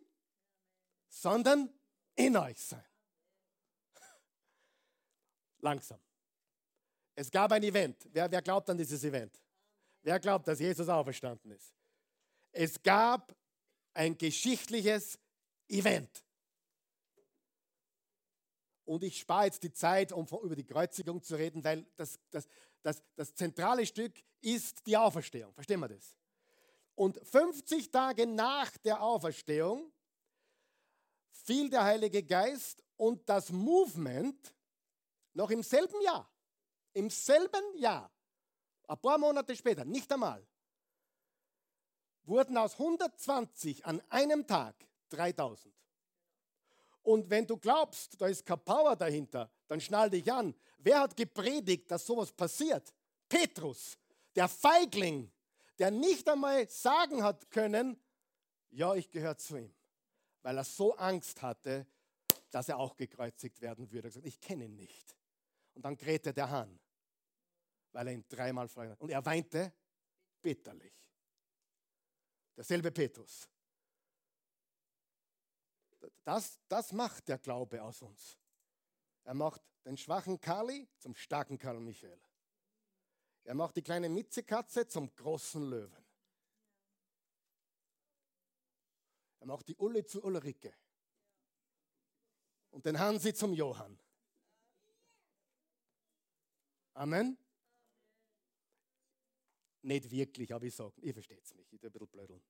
[1.07, 1.69] sondern
[2.15, 2.85] in euch sein.
[5.59, 5.99] Langsam.
[7.15, 8.07] Es gab ein Event.
[8.11, 9.39] Wer, wer glaubt an dieses Event?
[10.01, 11.73] Wer glaubt, dass Jesus auferstanden ist?
[12.53, 13.35] Es gab
[13.93, 15.19] ein geschichtliches
[15.67, 16.23] Event.
[18.85, 22.47] Und ich spare jetzt die Zeit, um über die Kreuzigung zu reden, weil das, das,
[22.81, 25.53] das, das zentrale Stück ist die Auferstehung.
[25.53, 26.15] Verstehen wir das?
[26.95, 29.91] Und 50 Tage nach der Auferstehung
[31.31, 34.53] fiel der Heilige Geist und das Movement
[35.33, 36.29] noch im selben Jahr,
[36.93, 38.11] im selben Jahr,
[38.87, 40.45] ein paar Monate später, nicht einmal,
[42.25, 44.75] wurden aus 120 an einem Tag
[45.09, 45.73] 3000.
[47.03, 50.55] Und wenn du glaubst, da ist keine Power dahinter, dann schnall dich an.
[50.77, 52.93] Wer hat gepredigt, dass sowas passiert?
[53.27, 53.97] Petrus,
[54.35, 55.31] der Feigling,
[55.77, 57.99] der nicht einmal sagen hat können,
[58.69, 59.73] ja, ich gehöre zu ihm,
[60.41, 61.85] weil er so Angst hatte,
[62.49, 64.07] dass er auch gekreuzigt werden würde.
[64.07, 65.15] Er hat gesagt, ich kenne ihn nicht.
[65.73, 66.79] Und dann krähte der Hahn,
[67.91, 69.01] weil er ihn dreimal frei hat.
[69.01, 69.73] Und er weinte
[70.41, 71.02] bitterlich.
[72.55, 73.49] Derselbe Petrus.
[76.23, 78.37] Das, das macht der Glaube aus uns.
[79.23, 82.19] Er macht den schwachen Kali zum starken Karl Michael.
[83.43, 86.05] Er macht die kleine Mitzekatze zum großen Löwen.
[89.39, 90.73] Er macht die Ulle zu Ulrike.
[92.71, 93.99] Und den Hansi zum Johann.
[96.93, 97.37] Amen.
[99.83, 102.41] Nicht wirklich, aber ich sage, ihr versteht es mich, ich tue ein bisschen blödeln.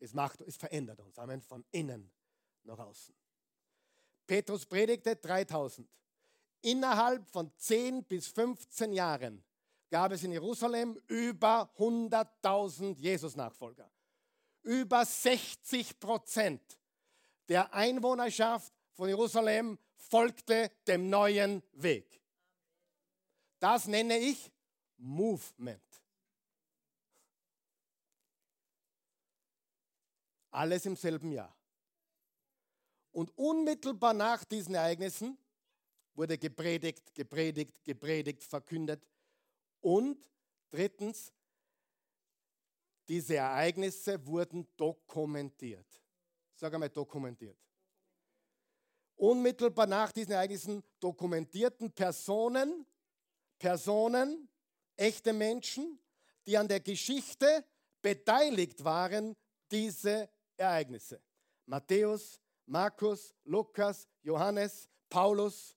[0.00, 2.10] Es, macht, es verändert uns, Amen, von innen
[2.64, 3.14] nach außen.
[4.26, 5.88] Petrus predigte 3000.
[6.62, 9.44] Innerhalb von 10 bis 15 Jahren
[9.90, 13.90] gab es in Jerusalem über 100.000 Jesus-Nachfolger.
[14.62, 16.78] Über 60 Prozent
[17.48, 22.20] der Einwohnerschaft von Jerusalem folgte dem neuen Weg.
[23.58, 24.52] Das nenne ich
[24.98, 25.87] Movement.
[30.58, 31.56] Alles im selben Jahr.
[33.12, 35.38] Und unmittelbar nach diesen Ereignissen
[36.14, 39.06] wurde gepredigt, gepredigt, gepredigt, verkündet.
[39.80, 40.18] Und
[40.68, 41.32] drittens,
[43.06, 45.86] diese Ereignisse wurden dokumentiert.
[46.56, 47.56] Sag einmal dokumentiert.
[49.14, 52.84] Unmittelbar nach diesen Ereignissen dokumentierten Personen,
[53.60, 54.48] Personen,
[54.96, 56.00] echte Menschen,
[56.48, 57.64] die an der Geschichte
[58.02, 59.36] beteiligt waren,
[59.70, 60.28] diese
[60.58, 61.20] Ereignisse.
[61.66, 65.76] Matthäus, Markus, Lukas, Johannes, Paulus,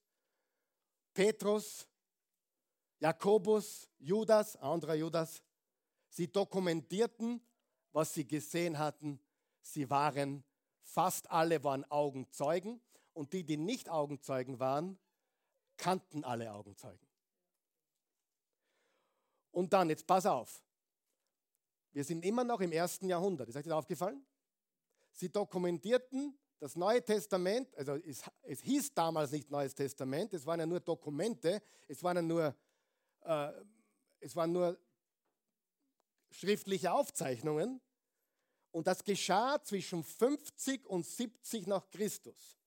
[1.14, 1.88] Petrus,
[3.00, 5.42] Jakobus, Judas, anderer Judas.
[6.10, 7.42] Sie dokumentierten,
[7.92, 9.20] was sie gesehen hatten.
[9.62, 10.44] Sie waren,
[10.82, 12.82] fast alle waren Augenzeugen
[13.14, 15.00] und die, die nicht Augenzeugen waren,
[15.78, 17.08] kannten alle Augenzeugen.
[19.52, 20.64] Und dann, jetzt pass auf,
[21.92, 23.50] wir sind immer noch im ersten Jahrhundert.
[23.50, 24.26] Ist euch das aufgefallen?
[25.12, 30.60] Sie dokumentierten das Neue Testament, also es, es, hieß damals nicht Neues Testament, es waren
[30.60, 32.56] ja nur Dokumente, es waren ja nur,
[33.22, 33.52] äh,
[34.20, 34.80] es waren nur
[36.30, 37.82] schriftliche Aufzeichnungen.
[38.72, 42.58] Und das geschah zwischen 50 und 70 nach Christus.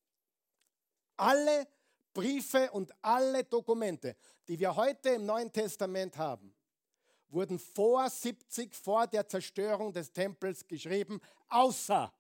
[1.16, 1.66] Alle
[2.12, 4.16] Briefe und alle Dokumente,
[4.47, 6.55] die wir heute im Neuen Testament haben,
[7.28, 12.12] wurden vor 70, vor der Zerstörung des Tempels geschrieben, außer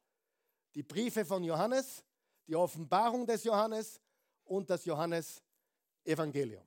[0.74, 2.02] die Briefe von Johannes,
[2.46, 4.00] die Offenbarung des Johannes
[4.44, 6.66] und das Johannes-Evangelium.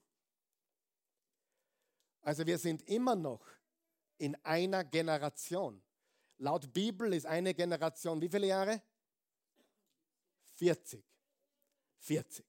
[2.22, 3.46] Also wir sind immer noch
[4.18, 5.82] in einer Generation.
[6.40, 8.82] Laut Bibel ist eine Generation wie viele Jahre?
[10.56, 11.04] 40.
[12.00, 12.46] 40.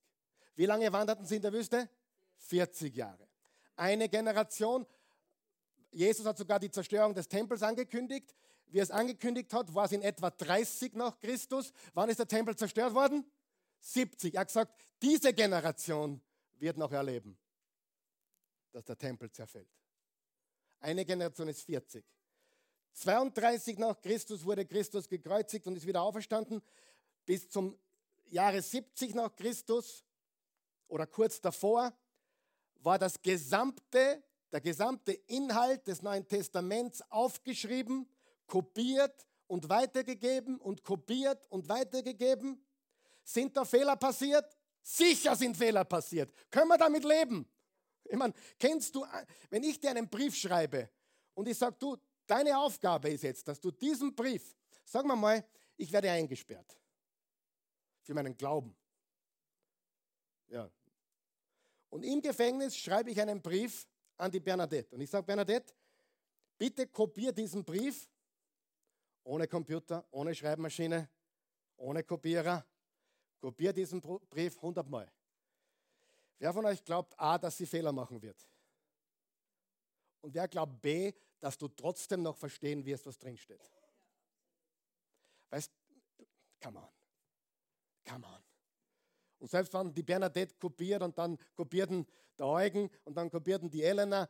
[0.56, 1.88] Wie lange wanderten sie in der Wüste?
[2.36, 3.28] 40 Jahre.
[3.76, 4.86] Eine Generation.
[5.90, 8.34] Jesus hat sogar die Zerstörung des Tempels angekündigt.
[8.70, 11.72] Wie er es angekündigt hat, war es in etwa 30 nach Christus.
[11.94, 13.24] Wann ist der Tempel zerstört worden?
[13.80, 14.34] 70.
[14.34, 16.20] Er hat gesagt, diese Generation
[16.56, 17.38] wird noch erleben,
[18.72, 19.68] dass der Tempel zerfällt.
[20.80, 22.04] Eine Generation ist 40.
[22.92, 26.60] 32 nach Christus wurde Christus gekreuzigt und ist wieder auferstanden.
[27.24, 27.78] Bis zum
[28.26, 30.04] Jahre 70 nach Christus
[30.88, 31.92] oder kurz davor
[32.80, 38.08] war das gesamte, der gesamte Inhalt des Neuen Testaments aufgeschrieben,
[38.49, 42.61] kopiert und weitergegeben und kopiert und weitergegeben.
[43.22, 44.57] Sind da Fehler passiert?
[44.82, 46.32] Sicher sind Fehler passiert.
[46.51, 47.46] Können wir damit leben?
[48.05, 49.07] Ich meine, kennst du,
[49.51, 50.88] wenn ich dir einen Brief schreibe
[51.34, 51.96] und ich sage, du,
[52.26, 55.44] deine Aufgabe ist jetzt, dass du diesen Brief, sagen wir mal,
[55.76, 56.78] ich werde eingesperrt
[58.03, 58.74] für meinen Glauben.
[60.49, 60.70] Ja.
[61.90, 63.86] Und im Gefängnis schreibe ich einen Brief
[64.16, 64.94] an die Bernadette.
[64.94, 65.74] Und ich sage, Bernadette,
[66.57, 68.09] bitte kopier diesen Brief
[69.29, 71.07] ohne Computer, ohne Schreibmaschine,
[71.76, 72.64] ohne Kopierer.
[73.41, 75.12] Kopier diesen Brief 100 Mal.
[76.39, 78.49] Wer von euch glaubt A, dass sie Fehler machen wird?
[80.22, 83.61] Und wer glaubt B, dass du trotzdem noch verstehen wirst, was drinsteht?
[85.51, 85.70] Weißt,
[86.62, 86.89] come on,
[88.09, 88.43] come on.
[89.41, 92.07] Und selbst wenn die Bernadette kopiert und dann kopierten
[92.39, 94.29] der Eugen und dann kopierten die Elena,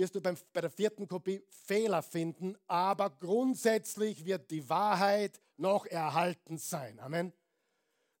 [0.00, 5.84] wirst du beim, bei der vierten Kopie Fehler finden, aber grundsätzlich wird die Wahrheit noch
[5.84, 6.98] erhalten sein.
[7.00, 7.32] Amen.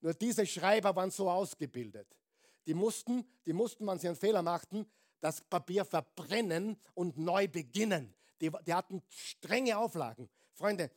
[0.02, 2.06] Nur diese Schreiber waren so ausgebildet.
[2.66, 4.86] Die mussten, die mussten, wenn sie einen Fehler machten,
[5.20, 8.14] das Papier verbrennen und neu beginnen.
[8.40, 10.28] Die, die hatten strenge Auflagen.
[10.52, 10.90] Freunde,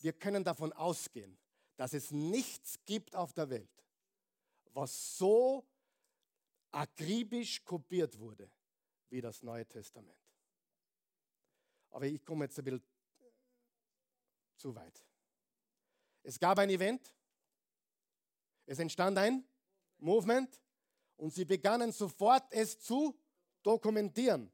[0.00, 1.38] wir können davon ausgehen,
[1.76, 3.84] dass es nichts gibt auf der Welt,
[4.74, 5.66] was so
[6.70, 8.50] akribisch kopiert wurde
[9.10, 10.18] wie das Neue Testament.
[11.90, 12.82] Aber ich komme jetzt ein bisschen
[14.56, 15.04] zu weit.
[16.22, 17.14] Es gab ein Event,
[18.66, 19.44] es entstand ein
[19.98, 20.60] Movement
[21.16, 23.18] und sie begannen sofort es zu
[23.62, 24.52] dokumentieren.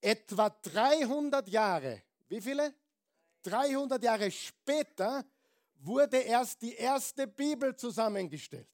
[0.00, 2.74] Etwa 300 Jahre, wie viele?
[3.42, 5.24] 300 Jahre später
[5.74, 8.68] wurde erst die erste Bibel zusammengestellt.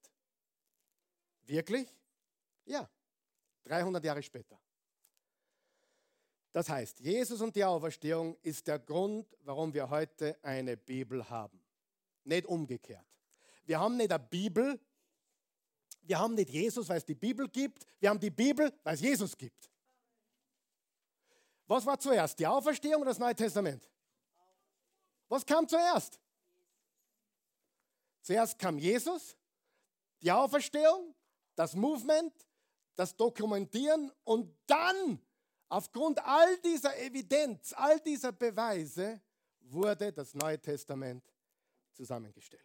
[1.42, 1.88] Wirklich?
[2.64, 2.88] Ja,
[3.64, 4.58] 300 Jahre später.
[6.56, 11.62] Das heißt, Jesus und die Auferstehung ist der Grund, warum wir heute eine Bibel haben.
[12.24, 13.04] Nicht umgekehrt.
[13.66, 14.80] Wir haben nicht eine Bibel,
[16.00, 19.02] wir haben nicht Jesus, weil es die Bibel gibt, wir haben die Bibel, weil es
[19.02, 19.70] Jesus gibt.
[21.66, 23.90] Was war zuerst, die Auferstehung oder das Neue Testament?
[25.28, 26.18] Was kam zuerst?
[28.22, 29.36] Zuerst kam Jesus,
[30.22, 31.14] die Auferstehung,
[31.54, 32.32] das Movement,
[32.94, 35.20] das Dokumentieren und dann,
[35.68, 39.20] aufgrund all dieser Evidenz, all dieser Beweise,
[39.60, 41.24] wurde das Neue Testament
[41.92, 42.62] zusammengestellt.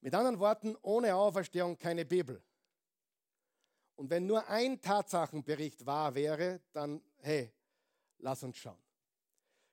[0.00, 2.42] Mit anderen Worten, ohne Auferstehung keine Bibel.
[3.96, 7.52] Und wenn nur ein Tatsachenbericht wahr wäre, dann, hey,
[8.18, 8.78] lass uns schauen.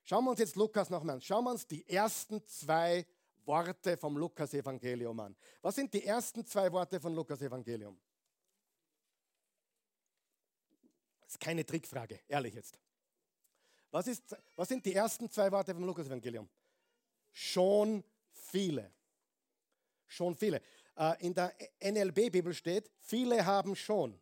[0.02, 1.20] Schauen wir uns jetzt Lukas nochmal an.
[1.20, 3.06] Schauen wir uns die ersten zwei
[3.44, 5.36] Worte vom Lukas-Evangelium an.
[5.62, 7.98] Was sind die ersten zwei Worte von Lukas-Evangelium?
[11.26, 12.78] Das ist keine Trickfrage, ehrlich jetzt.
[13.90, 16.48] Was, ist, was sind die ersten zwei Worte vom Lukas-Evangelium?
[17.32, 18.92] Schon viele.
[20.06, 20.60] Schon viele.
[20.96, 24.18] Äh, in der NLB-Bibel steht, viele haben schon.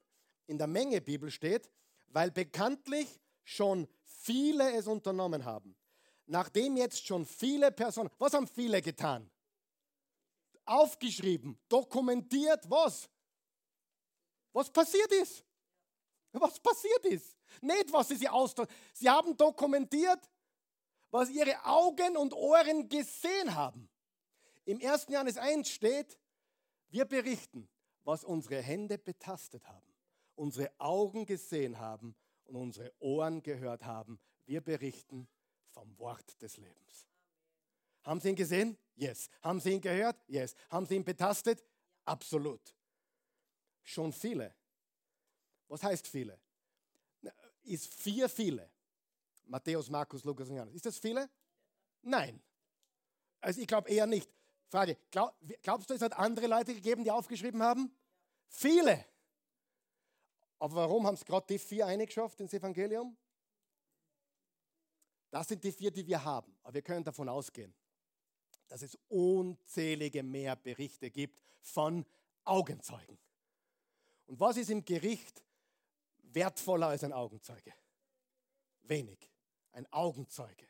[0.46, 1.70] In der Menge-Bibel steht,
[2.08, 5.76] weil bekanntlich schon viele es unternommen haben.
[6.26, 9.30] Nachdem jetzt schon viele Personen, was haben viele getan?
[10.64, 13.10] Aufgeschrieben, dokumentiert, was?
[14.52, 15.44] Was passiert ist.
[16.34, 17.36] Was passiert ist.
[17.60, 18.72] Nicht, was sie sich ausdrücken.
[18.92, 20.28] Sie haben dokumentiert,
[21.10, 23.88] was ihre Augen und Ohren gesehen haben.
[24.64, 25.06] Im 1.
[25.10, 26.18] Johannes 1 steht,
[26.88, 27.68] wir berichten,
[28.02, 29.94] was unsere Hände betastet haben,
[30.34, 34.18] unsere Augen gesehen haben und unsere Ohren gehört haben.
[34.44, 35.28] Wir berichten
[35.70, 37.08] vom Wort des Lebens.
[38.02, 38.76] Haben Sie ihn gesehen?
[38.96, 39.28] Yes.
[39.42, 40.16] Haben Sie ihn gehört?
[40.26, 40.54] Yes.
[40.68, 41.64] Haben Sie ihn betastet?
[42.04, 42.74] Absolut.
[43.82, 44.54] Schon viele.
[45.68, 46.38] Was heißt viele?
[47.62, 48.70] Ist vier viele?
[49.46, 50.74] Matthäus, Markus, Lukas und Johannes.
[50.74, 51.28] Ist das viele?
[52.02, 52.42] Nein.
[53.40, 54.30] Also ich glaube eher nicht.
[54.68, 57.94] Frage, glaub, glaubst du, es hat andere Leute gegeben, die aufgeschrieben haben?
[58.48, 59.04] Viele.
[60.58, 63.16] Aber warum haben es gerade die vier eingeschafft ins Evangelium?
[65.30, 66.56] Das sind die vier, die wir haben.
[66.62, 67.74] Aber wir können davon ausgehen,
[68.68, 72.06] dass es unzählige mehr Berichte gibt von
[72.44, 73.18] Augenzeugen.
[74.26, 75.42] Und was ist im Gericht
[76.34, 77.72] wertvoller als ein Augenzeuge?
[78.82, 79.30] Wenig.
[79.72, 80.66] Ein Augenzeuge,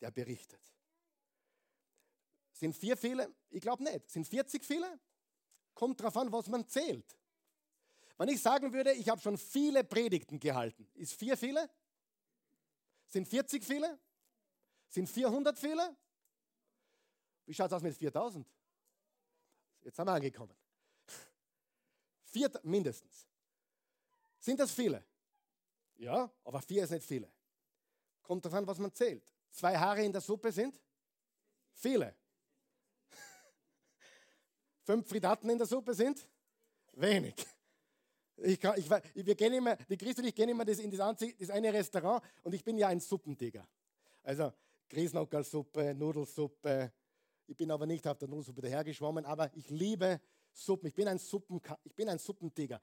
[0.00, 0.60] der berichtet.
[2.52, 3.34] Sind vier viele?
[3.50, 4.08] Ich glaube nicht.
[4.10, 5.00] Sind 40 viele?
[5.74, 7.18] Kommt darauf an, was man zählt.
[8.16, 11.68] Wenn ich sagen würde, ich habe schon viele Predigten gehalten, ist vier viele?
[13.06, 13.98] Sind 40 viele?
[14.88, 15.96] Sind 400 viele?
[17.46, 18.48] Wie schaut es aus mit 4000?
[19.82, 20.56] Jetzt sind wir angekommen.
[22.24, 23.26] Vier, mindestens.
[24.44, 25.02] Sind das viele?
[25.96, 27.32] Ja, aber vier ist nicht viele.
[28.22, 29.24] Kommt darauf an, was man zählt.
[29.50, 30.78] Zwei Haare in der Suppe sind
[31.72, 32.14] viele.
[34.82, 36.28] Fünf Fridaten in der Suppe sind
[36.92, 37.34] wenig.
[38.36, 41.48] Ich kann, ich, wir gehen immer, die Christ und ich gehen immer in das, das
[41.48, 43.66] eine Restaurant und ich bin ja ein Suppentiger.
[44.24, 44.52] Also
[44.90, 46.92] Grießnockerlsuppe, Nudelsuppe.
[47.46, 50.20] Ich bin aber nicht auf der Nudelsuppe dahergeschwommen, aber ich liebe
[50.52, 50.88] Suppen.
[50.88, 52.82] Ich bin ein, Suppen, ich bin ein Suppentiger.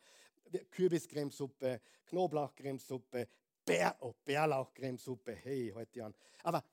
[0.69, 3.27] Kürbiscremesuppe, Knoblauchcremesuppe,
[3.65, 5.33] Bär, oh, Bärlauchcremesuppe.
[5.33, 6.13] Hey, heute an.
[6.43, 6.63] Aber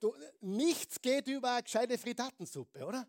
[0.00, 3.06] du, nichts geht über eine gescheite Frittatensuppe, oder?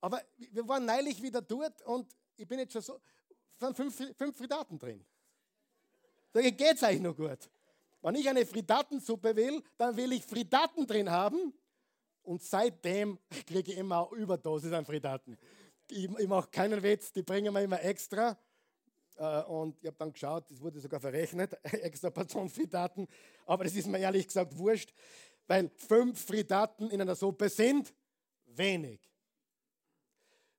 [0.00, 3.00] Aber wir waren neulich wieder dort und ich bin jetzt schon so,
[3.58, 5.04] sind fünf, fünf Frittaten drin.
[6.32, 7.48] Da geht es eigentlich noch gut.
[8.00, 11.54] Wenn ich eine Frittatensuppe will, dann will ich Frittaten drin haben
[12.22, 15.38] und seitdem kriege ich immer eine Überdosis an Frittaten.
[15.88, 18.36] Ich, ich mache keinen Witz, die bringen mir immer extra.
[19.16, 23.06] Äh, und ich habe dann geschaut, das wurde sogar verrechnet, extra Portion Frittaten.
[23.46, 24.92] Aber das ist mir ehrlich gesagt wurscht,
[25.46, 27.92] weil fünf Frittaten in einer Suppe sind
[28.46, 29.00] wenig.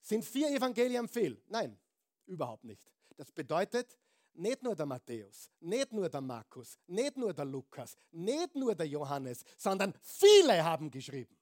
[0.02, 1.42] Sind vier Evangelien viel?
[1.48, 1.80] Nein,
[2.26, 2.92] überhaupt nicht.
[3.16, 3.98] Das bedeutet,
[4.36, 8.88] nicht nur der Matthäus, nicht nur der Markus, nicht nur der Lukas, nicht nur der
[8.88, 11.38] Johannes, sondern viele haben geschrieben.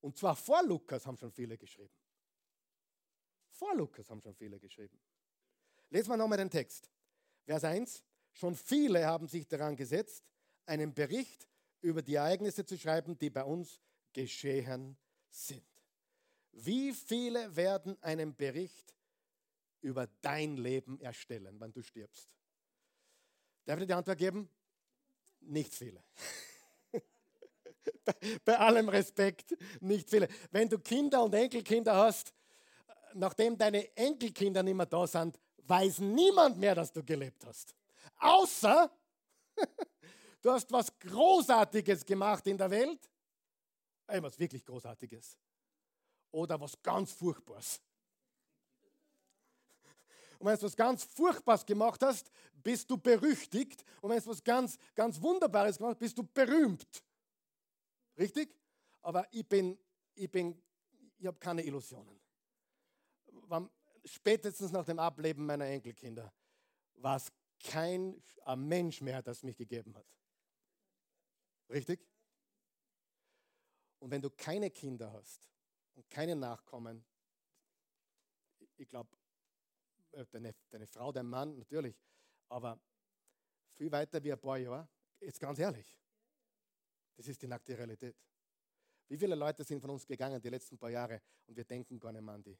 [0.00, 1.94] Und zwar vor Lukas haben schon viele geschrieben.
[3.50, 4.98] Vor Lukas haben schon viele geschrieben.
[5.90, 6.90] Lesen wir nochmal den Text.
[7.44, 8.02] Vers 1.
[8.32, 10.24] Schon viele haben sich daran gesetzt,
[10.66, 11.48] einen Bericht
[11.80, 13.80] über die Ereignisse zu schreiben, die bei uns
[14.12, 14.96] geschehen
[15.30, 15.64] sind.
[16.52, 18.94] Wie viele werden einen Bericht
[19.80, 22.28] über dein Leben erstellen, wenn du stirbst?
[23.64, 24.48] Darf ich die Antwort geben?
[25.40, 26.02] Nicht viele.
[28.44, 30.28] bei, allem Respekt, nicht viele.
[30.50, 32.34] Wenn du Kinder und Enkelkinder hast,
[33.14, 35.38] nachdem deine Enkelkinder nicht mehr da sind,
[35.68, 37.74] weiß niemand mehr, dass du gelebt hast.
[38.18, 38.90] Außer
[40.42, 43.10] du hast was Großartiges gemacht in der Welt,
[44.06, 45.36] etwas wirklich Großartiges
[46.30, 47.80] oder was ganz Furchtbares.
[50.38, 52.30] Und wenn du was ganz Furchtbares gemacht hast,
[52.62, 53.84] bist du berüchtigt.
[54.00, 56.86] Und wenn du was ganz, ganz Wunderbares gemacht hast, bist du berühmt.
[58.16, 58.54] Richtig?
[59.02, 59.76] Aber ich bin,
[60.14, 60.60] ich bin,
[61.18, 62.20] ich habe keine Illusionen.
[64.08, 66.32] Spätestens nach dem Ableben meiner Enkelkinder
[66.94, 67.30] war es
[67.60, 68.22] kein
[68.56, 70.06] Mensch mehr, das mich gegeben hat.
[71.68, 72.06] Richtig?
[73.98, 75.48] Und wenn du keine Kinder hast,
[75.98, 77.04] und keine Nachkommen.
[78.76, 79.10] Ich glaube,
[80.12, 82.00] äh, deine, deine Frau, dein Mann natürlich,
[82.48, 82.80] aber
[83.74, 84.88] viel weiter wie ein paar Jahre,
[85.18, 85.98] jetzt ganz ehrlich,
[87.16, 88.16] das ist die nackte Realität.
[89.08, 92.12] Wie viele Leute sind von uns gegangen die letzten paar Jahre und wir denken gar
[92.12, 92.56] nicht mehr an die?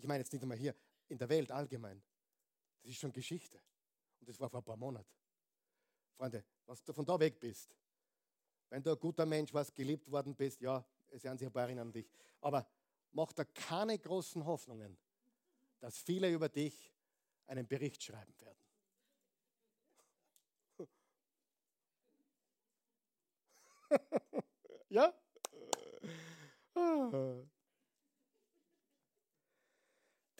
[0.00, 0.74] Ich meine jetzt nicht einmal hier,
[1.08, 2.02] in der Welt allgemein.
[2.80, 3.60] Das ist schon Geschichte.
[4.18, 5.12] Und das war vor ein paar Monaten.
[6.16, 7.76] Freunde, wenn du von da weg bist,
[8.70, 11.64] wenn du ein guter Mensch warst, geliebt worden bist, ja, es werden sich ein paar
[11.64, 12.10] erinnern an dich.
[12.40, 12.66] Aber
[13.12, 14.96] mach da keine großen Hoffnungen,
[15.80, 16.94] dass viele über dich
[17.46, 18.58] einen Bericht schreiben werden.
[24.88, 25.12] ja?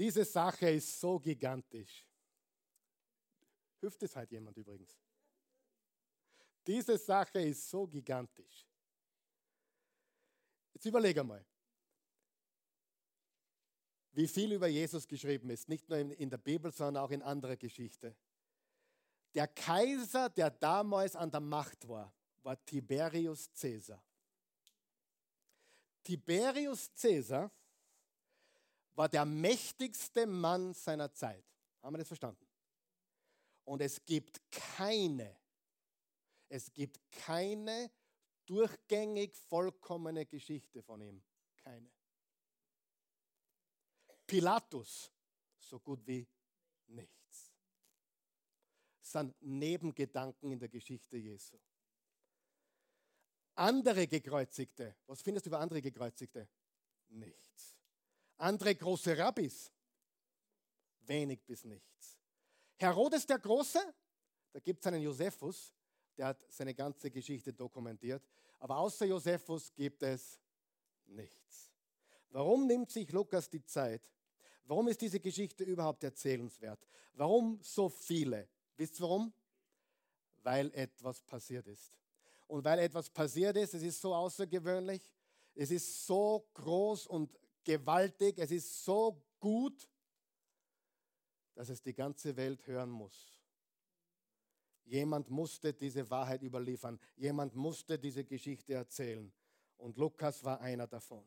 [0.00, 2.06] Diese Sache ist so gigantisch.
[3.80, 4.98] Hüft es halt jemand übrigens.
[6.66, 8.66] Diese Sache ist so gigantisch.
[10.72, 11.44] Jetzt überlege mal,
[14.12, 17.58] wie viel über Jesus geschrieben ist, nicht nur in der Bibel, sondern auch in anderer
[17.58, 18.16] Geschichte.
[19.34, 22.10] Der Kaiser, der damals an der Macht war,
[22.42, 24.02] war Tiberius Caesar.
[26.02, 27.52] Tiberius Caesar
[28.94, 31.44] war der mächtigste Mann seiner Zeit.
[31.82, 32.46] Haben wir das verstanden?
[33.64, 35.36] Und es gibt keine,
[36.48, 37.90] es gibt keine
[38.46, 41.22] durchgängig vollkommene Geschichte von ihm.
[41.56, 41.90] Keine.
[44.26, 45.12] Pilatus,
[45.58, 46.26] so gut wie
[46.88, 47.52] nichts.
[49.00, 51.58] sind Nebengedanken in der Geschichte Jesu.
[53.54, 56.48] Andere Gekreuzigte, was findest du über andere Gekreuzigte?
[57.08, 57.79] Nichts.
[58.40, 59.70] Andere große Rabbis?
[61.00, 62.18] Wenig bis nichts.
[62.76, 63.80] Herodes der Große?
[64.52, 65.74] Da gibt es einen Josephus,
[66.16, 68.26] der hat seine ganze Geschichte dokumentiert.
[68.58, 70.40] Aber außer Josephus gibt es
[71.04, 71.70] nichts.
[72.30, 74.02] Warum nimmt sich Lukas die Zeit?
[74.64, 76.80] Warum ist diese Geschichte überhaupt erzählenswert?
[77.12, 78.48] Warum so viele?
[78.76, 79.34] Wisst ihr warum?
[80.42, 81.92] Weil etwas passiert ist.
[82.46, 85.12] Und weil etwas passiert ist, es ist so außergewöhnlich,
[85.54, 87.38] es ist so groß und
[87.70, 89.88] gewaltig, es ist so gut,
[91.54, 93.32] dass es die ganze Welt hören muss.
[94.86, 96.98] Jemand musste diese Wahrheit überliefern.
[97.16, 99.32] Jemand musste diese Geschichte erzählen.
[99.76, 101.24] Und Lukas war einer davon.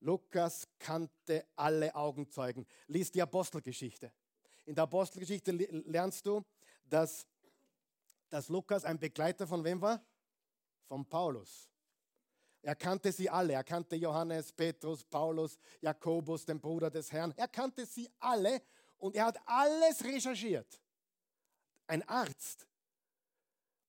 [0.00, 2.64] Lukas kannte alle Augenzeugen.
[2.86, 4.12] Lies die Apostelgeschichte.
[4.64, 6.44] In der Apostelgeschichte lernst du,
[6.84, 7.26] dass,
[8.28, 10.00] dass Lukas ein Begleiter von wem war?
[10.86, 11.68] Von Paulus.
[12.62, 13.52] Er kannte sie alle.
[13.54, 17.32] Er kannte Johannes, Petrus, Paulus, Jakobus, den Bruder des Herrn.
[17.36, 18.62] Er kannte sie alle
[18.98, 20.80] und er hat alles recherchiert.
[21.86, 22.66] Ein Arzt.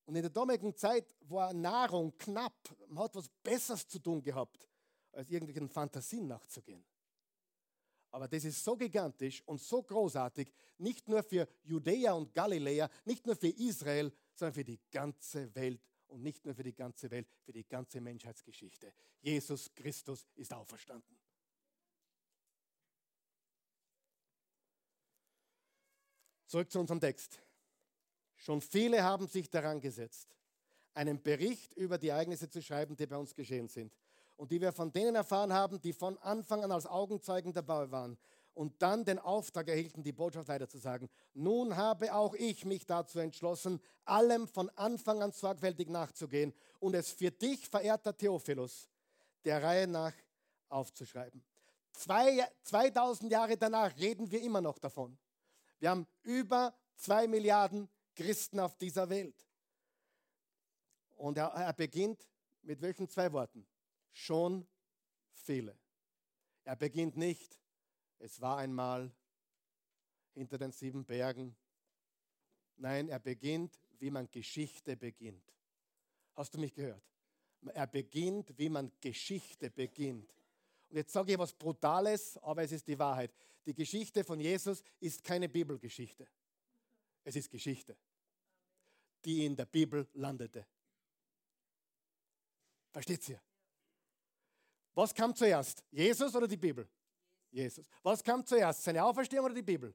[0.06, 2.56] Und in der damaligen Zeit war Nahrung knapp.
[2.88, 4.68] Man hat was Besseres zu tun gehabt,
[5.12, 6.84] als irgendwelchen Fantasien nachzugehen.
[8.10, 13.24] Aber das ist so gigantisch und so großartig, nicht nur für Judäa und Galiläa, nicht
[13.24, 15.80] nur für Israel, sondern für die ganze Welt
[16.10, 18.92] und nicht nur für die ganze Welt, für die ganze Menschheitsgeschichte.
[19.20, 21.16] Jesus Christus ist auferstanden.
[26.46, 27.40] Zurück zu unserem Text.
[28.36, 30.34] Schon viele haben sich daran gesetzt,
[30.94, 33.94] einen Bericht über die Ereignisse zu schreiben, die bei uns geschehen sind
[34.36, 38.18] und die wir von denen erfahren haben, die von Anfang an als Augenzeugen dabei waren
[38.60, 41.08] und dann den Auftrag erhielten, die Botschaft weiterzusagen.
[41.32, 47.10] Nun habe auch ich mich dazu entschlossen, allem von Anfang an sorgfältig nachzugehen und es
[47.10, 48.90] für dich, verehrter Theophilus,
[49.46, 50.12] der Reihe nach
[50.68, 51.42] aufzuschreiben.
[51.92, 55.16] Zwei, 2000 Jahre danach reden wir immer noch davon.
[55.78, 59.42] Wir haben über zwei Milliarden Christen auf dieser Welt.
[61.16, 62.28] Und er, er beginnt
[62.60, 63.66] mit welchen zwei Worten?
[64.12, 64.68] Schon
[65.32, 65.78] viele.
[66.64, 67.59] Er beginnt nicht,
[68.20, 69.10] es war einmal
[70.34, 71.56] hinter den sieben Bergen.
[72.76, 75.52] Nein, er beginnt, wie man Geschichte beginnt.
[76.34, 77.02] Hast du mich gehört?
[77.74, 80.32] Er beginnt, wie man Geschichte beginnt.
[80.88, 83.32] Und jetzt sage ich was Brutales, aber es ist die Wahrheit.
[83.66, 86.26] Die Geschichte von Jesus ist keine Bibelgeschichte.
[87.24, 87.96] Es ist Geschichte,
[89.24, 90.66] die in der Bibel landete.
[92.90, 93.40] Versteht ihr?
[94.94, 95.84] Was kam zuerst?
[95.90, 96.88] Jesus oder die Bibel?
[97.50, 97.88] Jesus.
[98.02, 98.82] Was kam zuerst?
[98.82, 99.94] Seine Auferstehung oder die Bibel?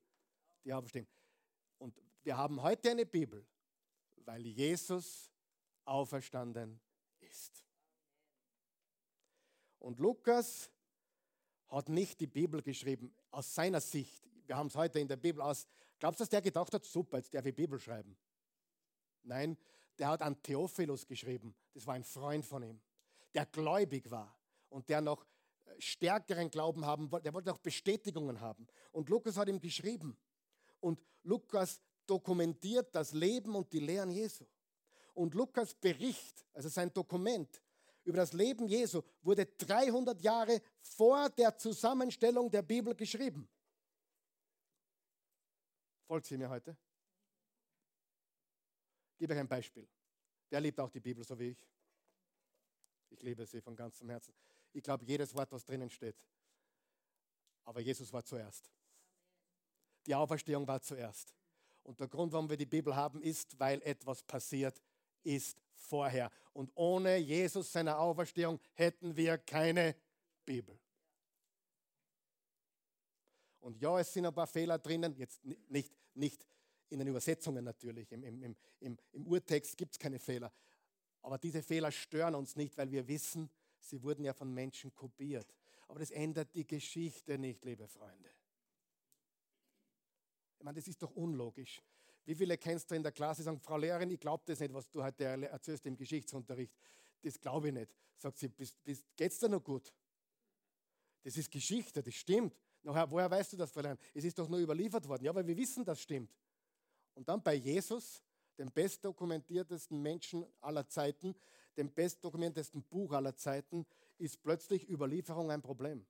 [0.63, 1.07] Die Auferstehung.
[1.77, 3.45] Und wir haben heute eine Bibel,
[4.17, 5.31] weil Jesus
[5.85, 6.79] auferstanden
[7.19, 7.63] ist.
[9.79, 10.71] Und Lukas
[11.67, 14.27] hat nicht die Bibel geschrieben aus seiner Sicht.
[14.45, 15.67] Wir haben es heute in der Bibel aus.
[15.99, 18.17] Glaubst du, dass der gedacht hat, super, jetzt darf ich Bibel schreiben?
[19.23, 19.57] Nein,
[19.97, 21.55] der hat an Theophilus geschrieben.
[21.73, 22.81] Das war ein Freund von ihm,
[23.33, 24.37] der gläubig war
[24.69, 25.25] und der noch
[25.79, 27.23] stärkeren Glauben haben wollte.
[27.23, 28.67] Der wollte auch Bestätigungen haben.
[28.91, 30.17] Und Lukas hat ihm geschrieben.
[30.79, 34.45] Und Lukas dokumentiert das Leben und die Lehren Jesu.
[35.13, 37.61] Und Lukas Bericht, also sein Dokument,
[38.03, 43.49] über das Leben Jesu wurde 300 Jahre vor der Zusammenstellung der Bibel geschrieben.
[46.05, 46.77] Folgt sie mir heute?
[49.13, 49.87] Ich gebe euch ein Beispiel.
[50.49, 51.67] Wer liebt auch die Bibel so wie ich?
[53.09, 54.35] Ich liebe sie von ganzem Herzen.
[54.75, 56.17] Ich glaube jedes Wort, was drinnen steht.
[57.63, 58.69] Aber Jesus war zuerst.
[60.05, 61.33] Die Auferstehung war zuerst.
[61.83, 64.81] Und der Grund, warum wir die Bibel haben, ist, weil etwas passiert
[65.23, 66.29] ist vorher.
[66.51, 69.95] Und ohne Jesus seiner Auferstehung hätten wir keine
[70.43, 70.77] Bibel.
[73.61, 76.45] Und ja, es sind ein paar Fehler drinnen, jetzt nicht, nicht
[76.89, 80.51] in den Übersetzungen natürlich, im, im, im, im Urtext gibt es keine Fehler.
[81.21, 83.49] Aber diese Fehler stören uns nicht, weil wir wissen,
[83.89, 85.53] sie wurden ja von Menschen kopiert.
[85.87, 88.29] Aber das ändert die Geschichte nicht, liebe Freunde.
[90.57, 91.81] Ich meine, das ist doch unlogisch.
[92.25, 94.73] Wie viele kennst du in der Klasse, die sagen, Frau Lehrerin, ich glaube das nicht,
[94.73, 96.73] was du heute erzählst im Geschichtsunterricht.
[97.21, 97.93] Das glaube ich nicht.
[98.17, 99.93] Sagt sie, geht es dir noch gut?
[101.21, 102.55] Das ist Geschichte, das stimmt.
[102.81, 103.97] Nachher, woher weißt du das, Fräulein?
[104.13, 105.25] Es ist doch nur überliefert worden.
[105.25, 106.31] Ja, weil wir wissen, das stimmt.
[107.13, 108.23] Und dann bei Jesus,
[108.57, 111.35] dem bestdokumentiertesten Menschen aller Zeiten,
[111.77, 113.85] dem bestdokumentiertesten Buch aller Zeiten,
[114.17, 116.05] ist plötzlich Überlieferung ein Problem.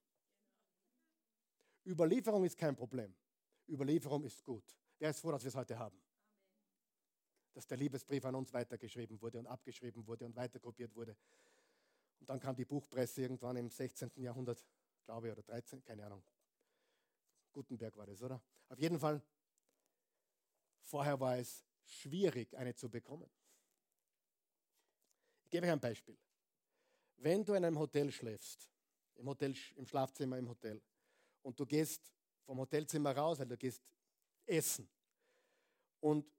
[1.86, 3.14] Überlieferung ist kein Problem.
[3.68, 4.64] Überlieferung ist gut.
[5.00, 6.00] Wer ist froh, dass wir es heute haben?
[7.56, 11.16] dass der Liebesbrief an uns weitergeschrieben wurde und abgeschrieben wurde und weiterkopiert wurde.
[12.20, 14.12] Und dann kam die Buchpresse irgendwann im 16.
[14.18, 14.64] Jahrhundert,
[15.06, 16.22] glaube ich, oder 13, keine Ahnung.
[17.54, 18.42] Gutenberg war das, oder?
[18.68, 19.22] Auf jeden Fall,
[20.82, 23.30] vorher war es schwierig, eine zu bekommen.
[25.56, 26.18] Ich gebe euch ein Beispiel.
[27.16, 28.70] Wenn du in einem Hotel schläfst,
[29.14, 30.82] im, Hotel, im Schlafzimmer im Hotel,
[31.44, 32.12] und du gehst
[32.44, 33.82] vom Hotelzimmer raus, weil du gehst
[34.46, 34.86] essen
[36.02, 36.30] und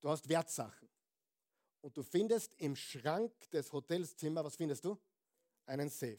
[0.00, 0.88] du hast Wertsachen
[1.82, 4.98] und du findest im Schrank des Hotelzimmers, was findest du?
[5.66, 6.16] Einen Safe.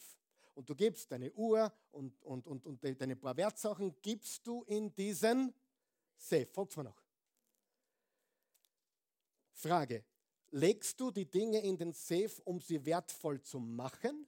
[0.53, 4.93] Und du gibst deine Uhr und, und, und, und deine paar Wertsachen, gibst du in
[4.93, 5.51] diesen
[6.15, 6.45] Safe.
[6.45, 7.01] Folgt mir noch.
[9.51, 10.05] Frage,
[10.52, 14.28] legst du die Dinge in den Safe, um sie wertvoll zu machen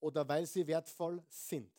[0.00, 1.72] oder weil sie wertvoll sind?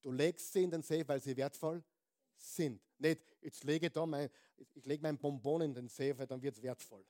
[0.00, 1.82] Du legst sie in den Safe, weil sie wertvoll
[2.36, 2.80] sind.
[2.98, 4.30] Nicht, jetzt lege da mein,
[4.74, 7.04] ich lege mein Bonbon in den Safe, dann wird es wertvoll.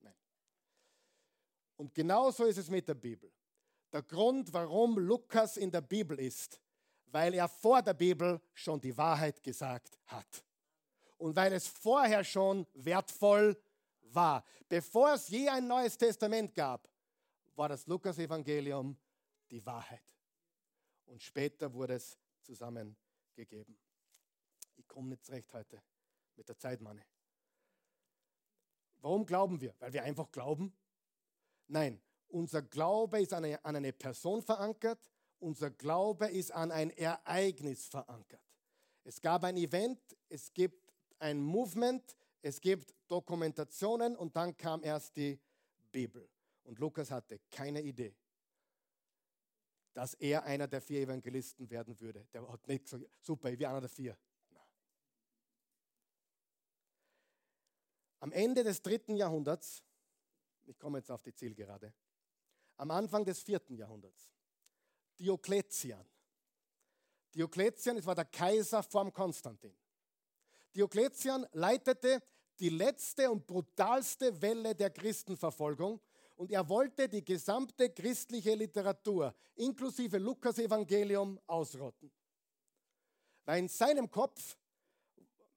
[0.00, 0.14] Nein.
[1.76, 3.32] Und genauso ist es mit der Bibel.
[3.92, 6.60] Der Grund, warum Lukas in der Bibel ist,
[7.06, 10.44] weil er vor der Bibel schon die Wahrheit gesagt hat.
[11.16, 13.56] Und weil es vorher schon wertvoll
[14.00, 14.44] war.
[14.68, 16.88] Bevor es je ein neues Testament gab,
[17.54, 18.96] war das Lukas-Evangelium
[19.50, 20.02] die Wahrheit.
[21.06, 23.78] Und später wurde es zusammengegeben.
[24.76, 25.82] Ich komme nicht zurecht heute
[26.36, 27.00] mit der Zeit, Mann.
[28.96, 29.74] Warum glauben wir?
[29.78, 30.76] Weil wir einfach glauben?
[31.66, 36.90] Nein, unser Glaube ist an eine, an eine Person verankert, unser Glaube ist an ein
[36.90, 38.40] Ereignis verankert.
[39.04, 40.83] Es gab ein Event, es gibt
[41.24, 45.40] ein Movement, es gibt Dokumentationen und dann kam erst die
[45.90, 46.28] Bibel.
[46.64, 48.14] Und Lukas hatte keine Idee,
[49.94, 52.26] dass er einer der vier Evangelisten werden würde.
[52.34, 54.16] Der hat nicht gesagt, super, ich bin einer der vier.
[58.20, 59.82] Am Ende des dritten Jahrhunderts,
[60.66, 61.94] ich komme jetzt auf die Zielgerade,
[62.76, 64.30] am Anfang des vierten Jahrhunderts,
[65.18, 66.06] Diokletian.
[67.34, 69.74] Diokletian, es war der Kaiser vorm Konstantin.
[70.74, 72.22] Diokletian leitete
[72.58, 76.00] die letzte und brutalste Welle der Christenverfolgung
[76.36, 82.10] und er wollte die gesamte christliche Literatur inklusive Lukas Evangelium ausrotten.
[83.44, 84.56] Weil in seinem Kopf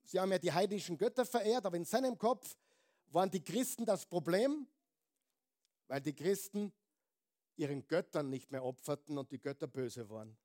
[0.08, 2.56] Sie haben ja die heidnischen Götter verehrt, aber in seinem Kopf
[3.08, 4.66] waren die Christen das Problem,
[5.88, 6.72] weil die Christen
[7.58, 10.38] ihren Göttern nicht mehr opferten und die Götter böse waren.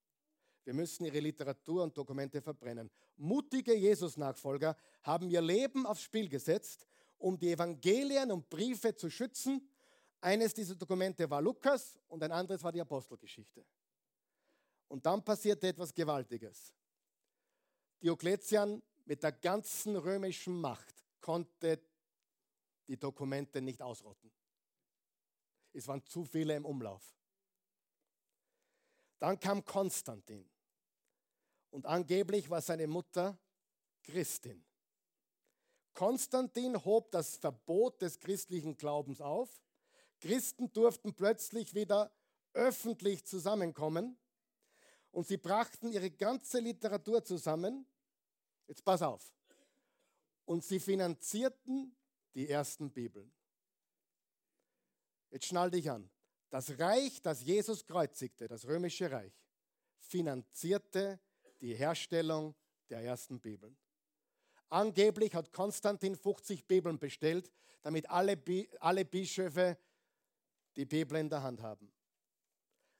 [0.65, 2.91] Wir müssen ihre Literatur und Dokumente verbrennen.
[3.17, 6.87] Mutige Jesus-Nachfolger haben ihr Leben aufs Spiel gesetzt,
[7.19, 9.69] um die Evangelien und Briefe zu schützen.
[10.21, 13.65] Eines dieser Dokumente war Lukas und ein anderes war die Apostelgeschichte.
[14.87, 16.73] Und dann passierte etwas Gewaltiges.
[18.01, 21.81] Diokletian mit der ganzen römischen Macht konnte
[22.87, 24.31] die Dokumente nicht ausrotten.
[25.73, 27.17] Es waren zu viele im Umlauf.
[29.19, 30.52] Dann kam Konstantin
[31.73, 33.37] und angeblich war seine Mutter
[34.05, 34.65] Christin.
[35.95, 39.61] Konstantin hob das Verbot des christlichen Glaubens auf.
[40.21, 42.13] Christen durften plötzlich wieder
[42.55, 44.17] öffentlich zusammenkommen
[45.11, 47.87] und sie brachten ihre ganze Literatur zusammen
[48.73, 49.31] Jetzt pass auf.
[50.47, 51.95] Und sie finanzierten
[52.35, 53.31] die ersten Bibeln.
[55.31, 56.11] Jetzt schnall dich an.
[56.49, 59.35] Das Reich, das Jesus kreuzigte, das römische Reich,
[59.99, 61.21] finanzierte
[61.63, 62.55] die Herstellung
[62.91, 63.77] der ersten Bibeln.
[64.69, 67.51] Angeblich hat Konstantin 50 Bibeln bestellt,
[67.83, 68.39] damit alle,
[68.81, 69.79] alle Bischöfe
[70.77, 71.93] die Bibel in der Hand haben.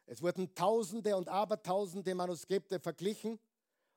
[0.07, 3.39] Es wurden Tausende und Abertausende Manuskripte verglichen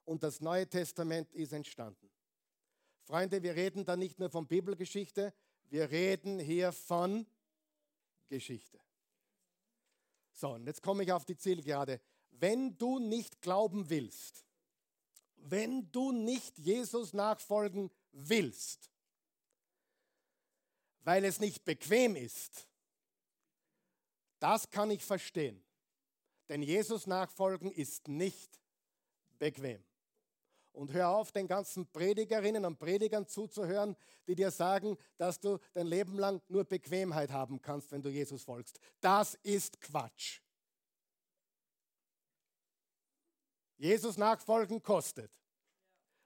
[0.05, 2.09] und das Neue Testament ist entstanden.
[3.03, 5.33] Freunde, wir reden da nicht nur von Bibelgeschichte,
[5.69, 7.25] wir reden hier von
[8.27, 8.79] Geschichte.
[10.31, 12.01] So, und jetzt komme ich auf die Zielgerade.
[12.31, 14.45] Wenn du nicht glauben willst,
[15.49, 18.89] wenn du nicht Jesus nachfolgen willst,
[21.01, 22.67] weil es nicht bequem ist,
[24.39, 25.63] das kann ich verstehen.
[26.49, 28.59] Denn Jesus nachfolgen ist nicht
[29.39, 29.83] bequem.
[30.73, 33.95] Und hör auf, den ganzen Predigerinnen und Predigern zuzuhören,
[34.27, 38.43] die dir sagen, dass du dein Leben lang nur Bequemheit haben kannst, wenn du Jesus
[38.43, 38.79] folgst.
[38.99, 40.41] Das ist Quatsch.
[43.77, 45.31] Jesus nachfolgen kostet.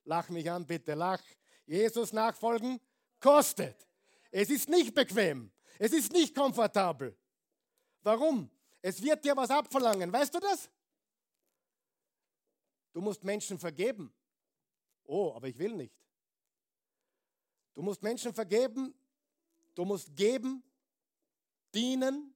[0.04, 1.22] Lach mich an, bitte, lach.
[1.66, 2.80] Jesus nachfolgen
[3.20, 3.88] kostet.
[4.32, 5.52] Es ist nicht bequem.
[5.78, 7.18] Es ist nicht komfortabel.
[8.02, 8.50] Warum?
[8.82, 10.12] Es wird dir was abverlangen.
[10.12, 10.70] Weißt du das?
[12.94, 14.14] Du musst Menschen vergeben.
[15.06, 15.96] Oh, aber ich will nicht.
[17.74, 18.94] Du musst Menschen vergeben,
[19.74, 20.62] du musst geben,
[21.74, 22.36] dienen,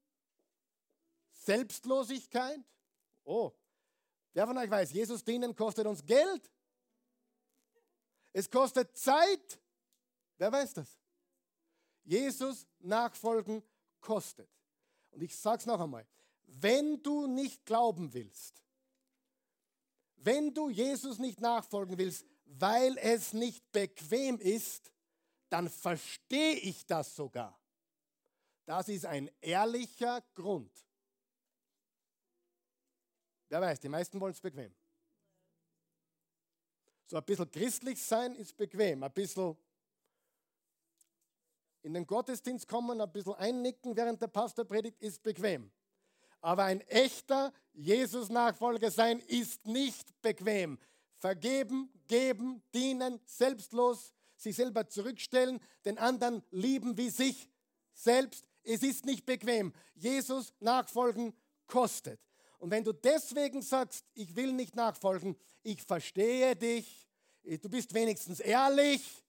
[1.33, 2.61] Selbstlosigkeit.
[3.25, 3.51] Oh,
[4.33, 6.51] wer von euch weiß, Jesus dienen kostet uns Geld.
[8.33, 9.59] Es kostet Zeit.
[10.37, 10.97] Wer weiß das?
[12.03, 13.63] Jesus nachfolgen
[14.01, 14.49] kostet.
[15.11, 16.05] Und ich sage es noch einmal,
[16.45, 18.63] wenn du nicht glauben willst,
[20.17, 24.91] wenn du Jesus nicht nachfolgen willst, weil es nicht bequem ist,
[25.49, 27.59] dann verstehe ich das sogar.
[28.65, 30.71] Das ist ein ehrlicher Grund.
[33.53, 34.73] Wer weiß, die meisten wollen es bequem.
[37.05, 39.55] So ein bisschen christlich sein ist bequem, ein bisschen
[41.83, 45.71] in den Gottesdienst kommen, ein bisschen einnicken, während der Pastor predigt, ist bequem.
[46.41, 50.79] Aber ein echter Jesus-Nachfolger sein ist nicht bequem.
[51.19, 57.47] Vergeben, geben, dienen, selbstlos, sich selber zurückstellen, den anderen lieben wie sich
[57.93, 58.47] selbst.
[58.63, 59.73] Es ist nicht bequem.
[59.93, 61.35] Jesus nachfolgen
[61.67, 62.19] kostet.
[62.63, 67.09] Und wenn du deswegen sagst, ich will nicht nachfolgen, ich verstehe dich,
[67.43, 69.21] du bist wenigstens ehrlich,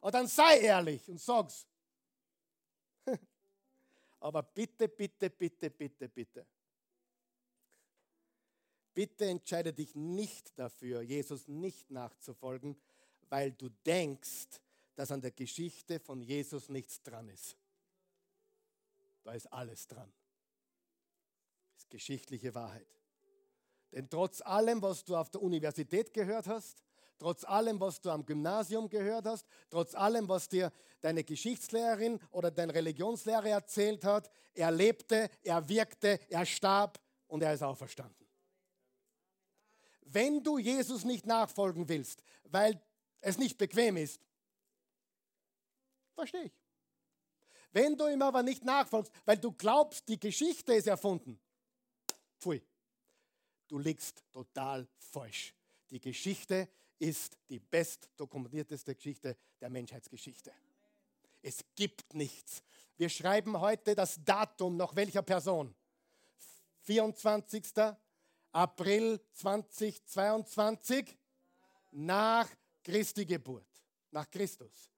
[0.00, 1.66] dann sei ehrlich und sag's.
[4.20, 6.46] Aber bitte, bitte, bitte, bitte, bitte.
[8.94, 12.74] Bitte entscheide dich nicht dafür, Jesus nicht nachzufolgen,
[13.28, 14.62] weil du denkst,
[14.94, 17.54] dass an der Geschichte von Jesus nichts dran ist.
[19.24, 20.10] Da ist alles dran.
[21.88, 22.86] Geschichtliche Wahrheit.
[23.92, 26.82] Denn trotz allem, was du auf der Universität gehört hast,
[27.18, 32.50] trotz allem, was du am Gymnasium gehört hast, trotz allem, was dir deine Geschichtslehrerin oder
[32.50, 38.26] dein Religionslehrer erzählt hat, er lebte, er wirkte, er starb und er ist auferstanden.
[40.02, 42.80] Wenn du Jesus nicht nachfolgen willst, weil
[43.20, 44.20] es nicht bequem ist,
[46.14, 46.52] verstehe ich.
[47.72, 51.38] Wenn du ihm aber nicht nachfolgst, weil du glaubst, die Geschichte ist erfunden,
[52.38, 52.62] pfui,
[53.68, 55.54] du liegst total falsch.
[55.90, 56.68] Die Geschichte
[56.98, 60.52] ist die best dokumentierteste Geschichte der Menschheitsgeschichte.
[61.42, 62.62] Es gibt nichts.
[62.96, 65.74] Wir schreiben heute das Datum nach welcher Person?
[66.80, 67.64] 24.
[68.52, 71.16] April 2022
[71.92, 72.48] nach
[72.82, 73.66] Christi Geburt,
[74.10, 74.90] nach Christus.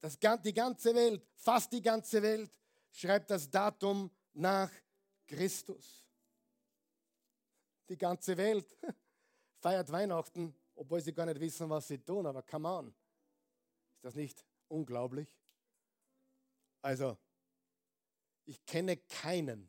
[0.00, 2.50] Das, die ganze Welt, fast die ganze Welt,
[2.90, 4.70] schreibt das Datum nach
[5.26, 6.04] Christus.
[7.90, 8.78] Die ganze Welt
[9.58, 12.88] feiert Weihnachten, obwohl sie gar nicht wissen, was sie tun, aber come on.
[12.88, 15.36] Ist das nicht unglaublich?
[16.82, 17.18] Also,
[18.46, 19.68] ich kenne keinen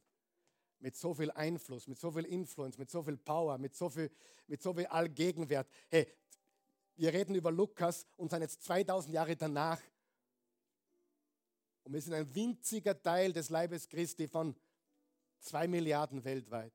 [0.79, 4.11] mit so viel Einfluss, mit so viel Influence, mit so viel Power, mit so viel,
[4.45, 5.67] mit so viel Allgegenwert.
[5.89, 6.07] Hey,
[6.95, 9.81] wir reden über Lukas und sind jetzt 2000 Jahre danach
[11.83, 14.55] und wir sind ein winziger Teil des Leibes Christi von
[15.39, 16.73] zwei Milliarden weltweit.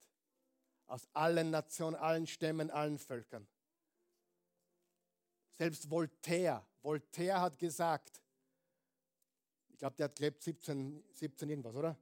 [0.86, 3.46] Aus allen Nationen, allen Stämmen, allen Völkern.
[5.50, 8.22] Selbst Voltaire, Voltaire hat gesagt,
[9.68, 11.98] ich glaube, der hat gelebt 17, 17 irgendwas, oder?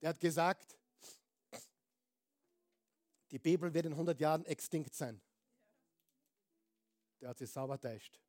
[0.00, 0.76] Der hat gesagt,
[3.30, 5.20] die Bibel wird in 100 Jahren extinkt sein.
[7.20, 8.20] Der hat sich sauber täuscht.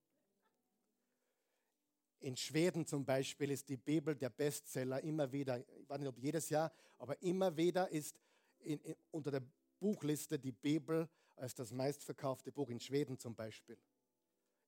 [2.19, 6.17] In Schweden zum Beispiel ist die Bibel der Bestseller immer wieder, ich weiß nicht ob
[6.17, 8.15] jedes Jahr, aber immer wieder ist
[8.59, 9.43] in, in, unter der
[9.79, 13.77] Buchliste die Bibel als das meistverkaufte Buch in Schweden zum Beispiel.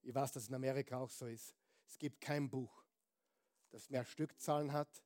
[0.01, 1.55] Ich weiß, dass in Amerika auch so ist.
[1.87, 2.83] Es gibt kein Buch,
[3.71, 5.03] das mehr Stückzahlen hat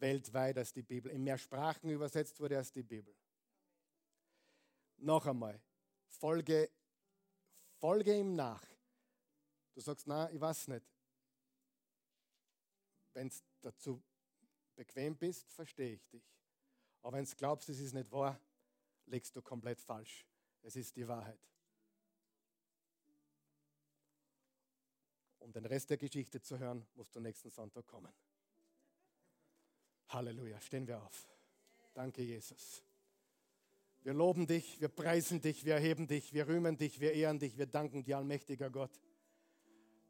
[0.00, 3.14] weltweit als die Bibel, in mehr Sprachen übersetzt wurde als die Bibel.
[4.98, 5.60] Noch einmal,
[6.06, 6.70] folge,
[7.78, 8.64] folge ihm nach.
[9.74, 10.86] Du sagst, na, ich weiß nicht.
[13.12, 14.02] Wenn es dazu
[14.74, 16.24] bequem bist, verstehe ich dich.
[17.02, 18.40] Aber wenn du glaubst, es ist nicht wahr,
[19.06, 20.26] legst du komplett falsch.
[20.62, 21.40] Es ist die Wahrheit.
[25.38, 28.12] Um den Rest der Geschichte zu hören, musst du nächsten Sonntag kommen.
[30.08, 31.28] Halleluja, stehen wir auf.
[31.94, 32.82] Danke, Jesus.
[34.02, 37.58] Wir loben dich, wir preisen dich, wir erheben dich, wir rühmen dich, wir ehren dich,
[37.58, 39.00] wir danken dir, allmächtiger Gott.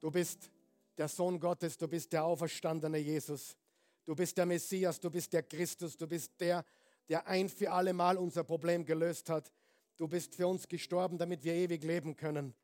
[0.01, 0.51] Du bist
[0.99, 3.57] der Sohn Gottes, du bist der auferstandene Jesus.
[4.05, 6.65] Du bist der Messias, du bist der Christus, du bist der,
[7.09, 9.53] der ein für alle Mal unser Problem gelöst hat.
[9.97, 12.55] Du bist für uns gestorben, damit wir ewig leben können.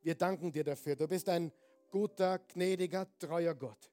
[0.00, 0.96] Wir danken dir dafür.
[0.96, 1.52] Du bist ein
[1.90, 3.90] guter, gnädiger, treuer Gott.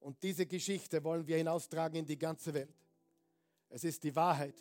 [0.00, 2.74] Und diese Geschichte wollen wir hinaustragen in die ganze Welt.
[3.68, 4.54] Es ist die Wahrheit.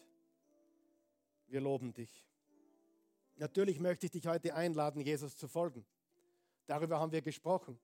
[1.48, 2.26] Wir loben dich.
[3.36, 5.86] Natürlich möchte ich dich heute einladen, Jesus zu folgen.
[6.66, 7.80] Darüber haben wir gesprochen.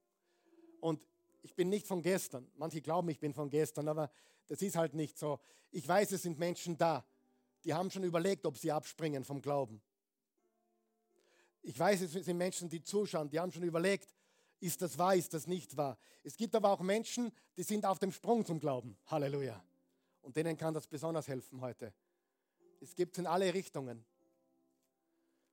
[0.81, 0.99] Und
[1.43, 2.49] ich bin nicht von gestern.
[2.55, 4.09] Manche glauben, ich bin von gestern, aber
[4.47, 5.39] das ist halt nicht so.
[5.71, 7.05] Ich weiß, es sind Menschen da,
[7.63, 9.81] die haben schon überlegt, ob sie abspringen vom Glauben.
[11.61, 14.13] Ich weiß, es sind Menschen, die zuschauen, die haben schon überlegt,
[14.59, 15.97] ist das wahr, ist das nicht wahr.
[16.23, 18.97] Es gibt aber auch Menschen, die sind auf dem Sprung zum Glauben.
[19.07, 19.63] Halleluja.
[20.21, 21.93] Und denen kann das besonders helfen heute.
[22.79, 24.05] Es gibt es in alle Richtungen.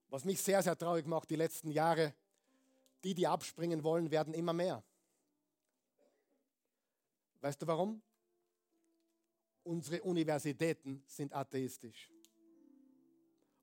[0.09, 2.14] Was mich sehr, sehr traurig macht, die letzten Jahre,
[3.05, 4.82] die, die abspringen wollen, werden immer mehr.
[7.41, 8.03] Weißt du warum?
[9.63, 12.11] Unsere Universitäten sind atheistisch.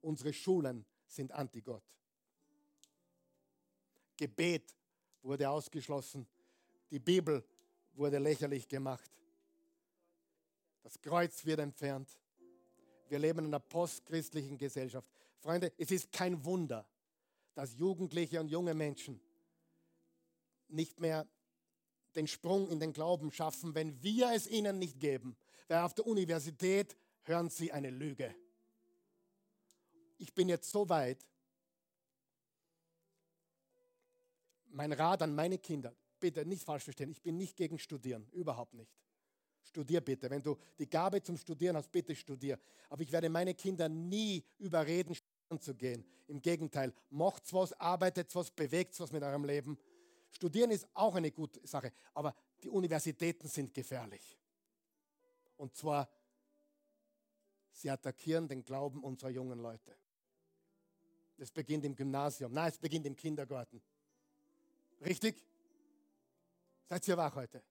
[0.02, 1.84] Unsere Schulen sind anti-Gott.
[4.16, 4.76] Gebet
[5.22, 6.28] wurde ausgeschlossen.
[6.90, 7.44] Die Bibel
[7.94, 9.12] wurde lächerlich gemacht.
[10.84, 12.18] Das Kreuz wird entfernt.
[13.10, 15.08] Wir leben in einer postchristlichen Gesellschaft.
[15.40, 16.88] Freunde, es ist kein Wunder,
[17.54, 19.20] dass Jugendliche und junge Menschen
[20.68, 21.28] nicht mehr
[22.16, 25.38] den Sprung in den Glauben schaffen, wenn wir es ihnen nicht geben.
[25.68, 28.34] Weil auf der Universität hören sie eine Lüge.
[30.18, 31.26] Ich bin jetzt so weit,
[34.70, 38.74] mein Rat an meine Kinder, bitte nicht falsch verstehen, ich bin nicht gegen Studieren, überhaupt
[38.74, 38.92] nicht.
[39.64, 40.30] Studier bitte.
[40.30, 42.58] Wenn du die Gabe zum Studieren hast, bitte studier.
[42.90, 45.16] Aber ich werde meine Kinder nie überreden,
[45.60, 46.04] zu gehen.
[46.28, 49.78] Im Gegenteil, macht's was, arbeitet was, bewegt was mit eurem Leben.
[50.30, 54.38] Studieren ist auch eine gute Sache, aber die Universitäten sind gefährlich.
[55.58, 56.10] Und zwar,
[57.72, 59.98] sie attackieren den Glauben unserer jungen Leute.
[61.38, 63.82] Es beginnt im Gymnasium, nein, es beginnt im Kindergarten.
[65.02, 65.44] Richtig?
[66.86, 67.64] Seid ihr wach heute?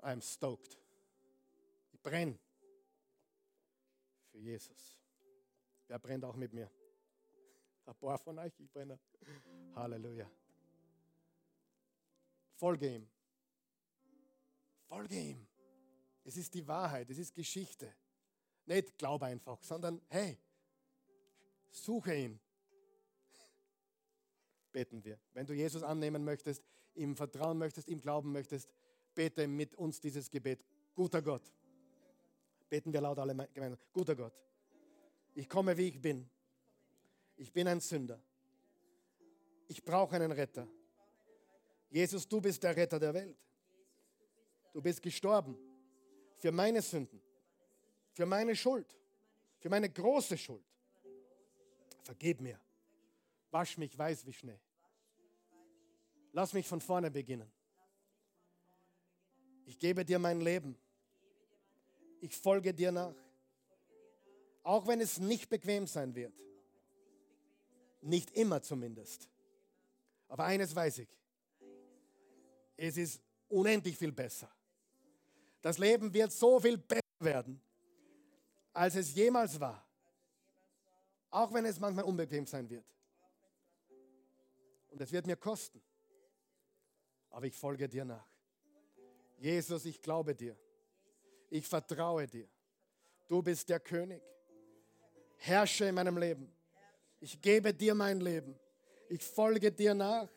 [0.00, 0.78] I'm stoked.
[1.92, 2.38] Ich brenne
[4.30, 4.98] für Jesus.
[5.88, 6.70] Wer brennt auch mit mir?
[7.86, 8.98] Ein paar von euch, ich brenne.
[9.74, 10.30] Halleluja.
[12.54, 13.11] Folge ihm.
[14.92, 15.46] Folge ihm.
[16.22, 17.90] Es ist die Wahrheit, es ist Geschichte.
[18.66, 20.38] Nicht glaub einfach, sondern hey,
[21.70, 22.38] suche ihn.
[24.72, 25.18] Beten wir.
[25.32, 26.62] Wenn du Jesus annehmen möchtest,
[26.94, 28.68] ihm vertrauen möchtest, ihm glauben möchtest,
[29.14, 30.62] bete mit uns dieses Gebet.
[30.94, 31.50] Guter Gott.
[32.68, 33.78] Beten wir laut alle gemeinsam.
[33.94, 34.34] Guter Gott.
[35.34, 36.28] Ich komme, wie ich bin.
[37.36, 38.22] Ich bin ein Sünder.
[39.68, 40.68] Ich brauche einen Retter.
[41.88, 43.38] Jesus, du bist der Retter der Welt.
[44.72, 45.56] Du bist gestorben
[46.38, 47.20] für meine Sünden,
[48.12, 48.96] für meine Schuld,
[49.58, 50.64] für meine große Schuld.
[52.02, 52.58] Vergib mir.
[53.50, 54.58] Wasch mich weiß wie Schnee.
[56.32, 57.50] Lass mich von vorne beginnen.
[59.66, 60.76] Ich gebe dir mein Leben.
[62.20, 63.14] Ich folge dir nach.
[64.62, 66.32] Auch wenn es nicht bequem sein wird.
[68.00, 69.28] Nicht immer zumindest.
[70.28, 71.08] Aber eines weiß ich.
[72.76, 74.50] Es ist unendlich viel besser.
[75.62, 77.62] Das Leben wird so viel besser werden,
[78.72, 79.86] als es jemals war.
[81.30, 82.84] Auch wenn es manchmal unbequem sein wird.
[84.90, 85.80] Und es wird mir kosten.
[87.30, 88.26] Aber ich folge dir nach.
[89.38, 90.56] Jesus, ich glaube dir.
[91.48, 92.48] Ich vertraue dir.
[93.28, 94.22] Du bist der König.
[95.36, 96.52] Herrsche in meinem Leben.
[97.20, 98.58] Ich gebe dir mein Leben.
[99.08, 100.28] Ich folge dir nach.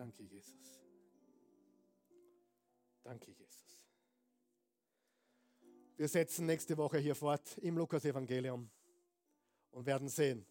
[0.00, 0.80] Danke, Jesus.
[3.02, 3.78] Danke, Jesus.
[5.98, 8.70] Wir setzen nächste Woche hier fort im Lukas-Evangelium
[9.72, 10.46] und werden sehen,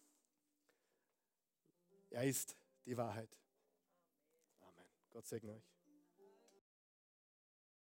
[2.10, 2.56] er ist
[2.86, 3.36] die Wahrheit.
[4.60, 4.86] Amen.
[5.10, 5.79] Gott segne euch.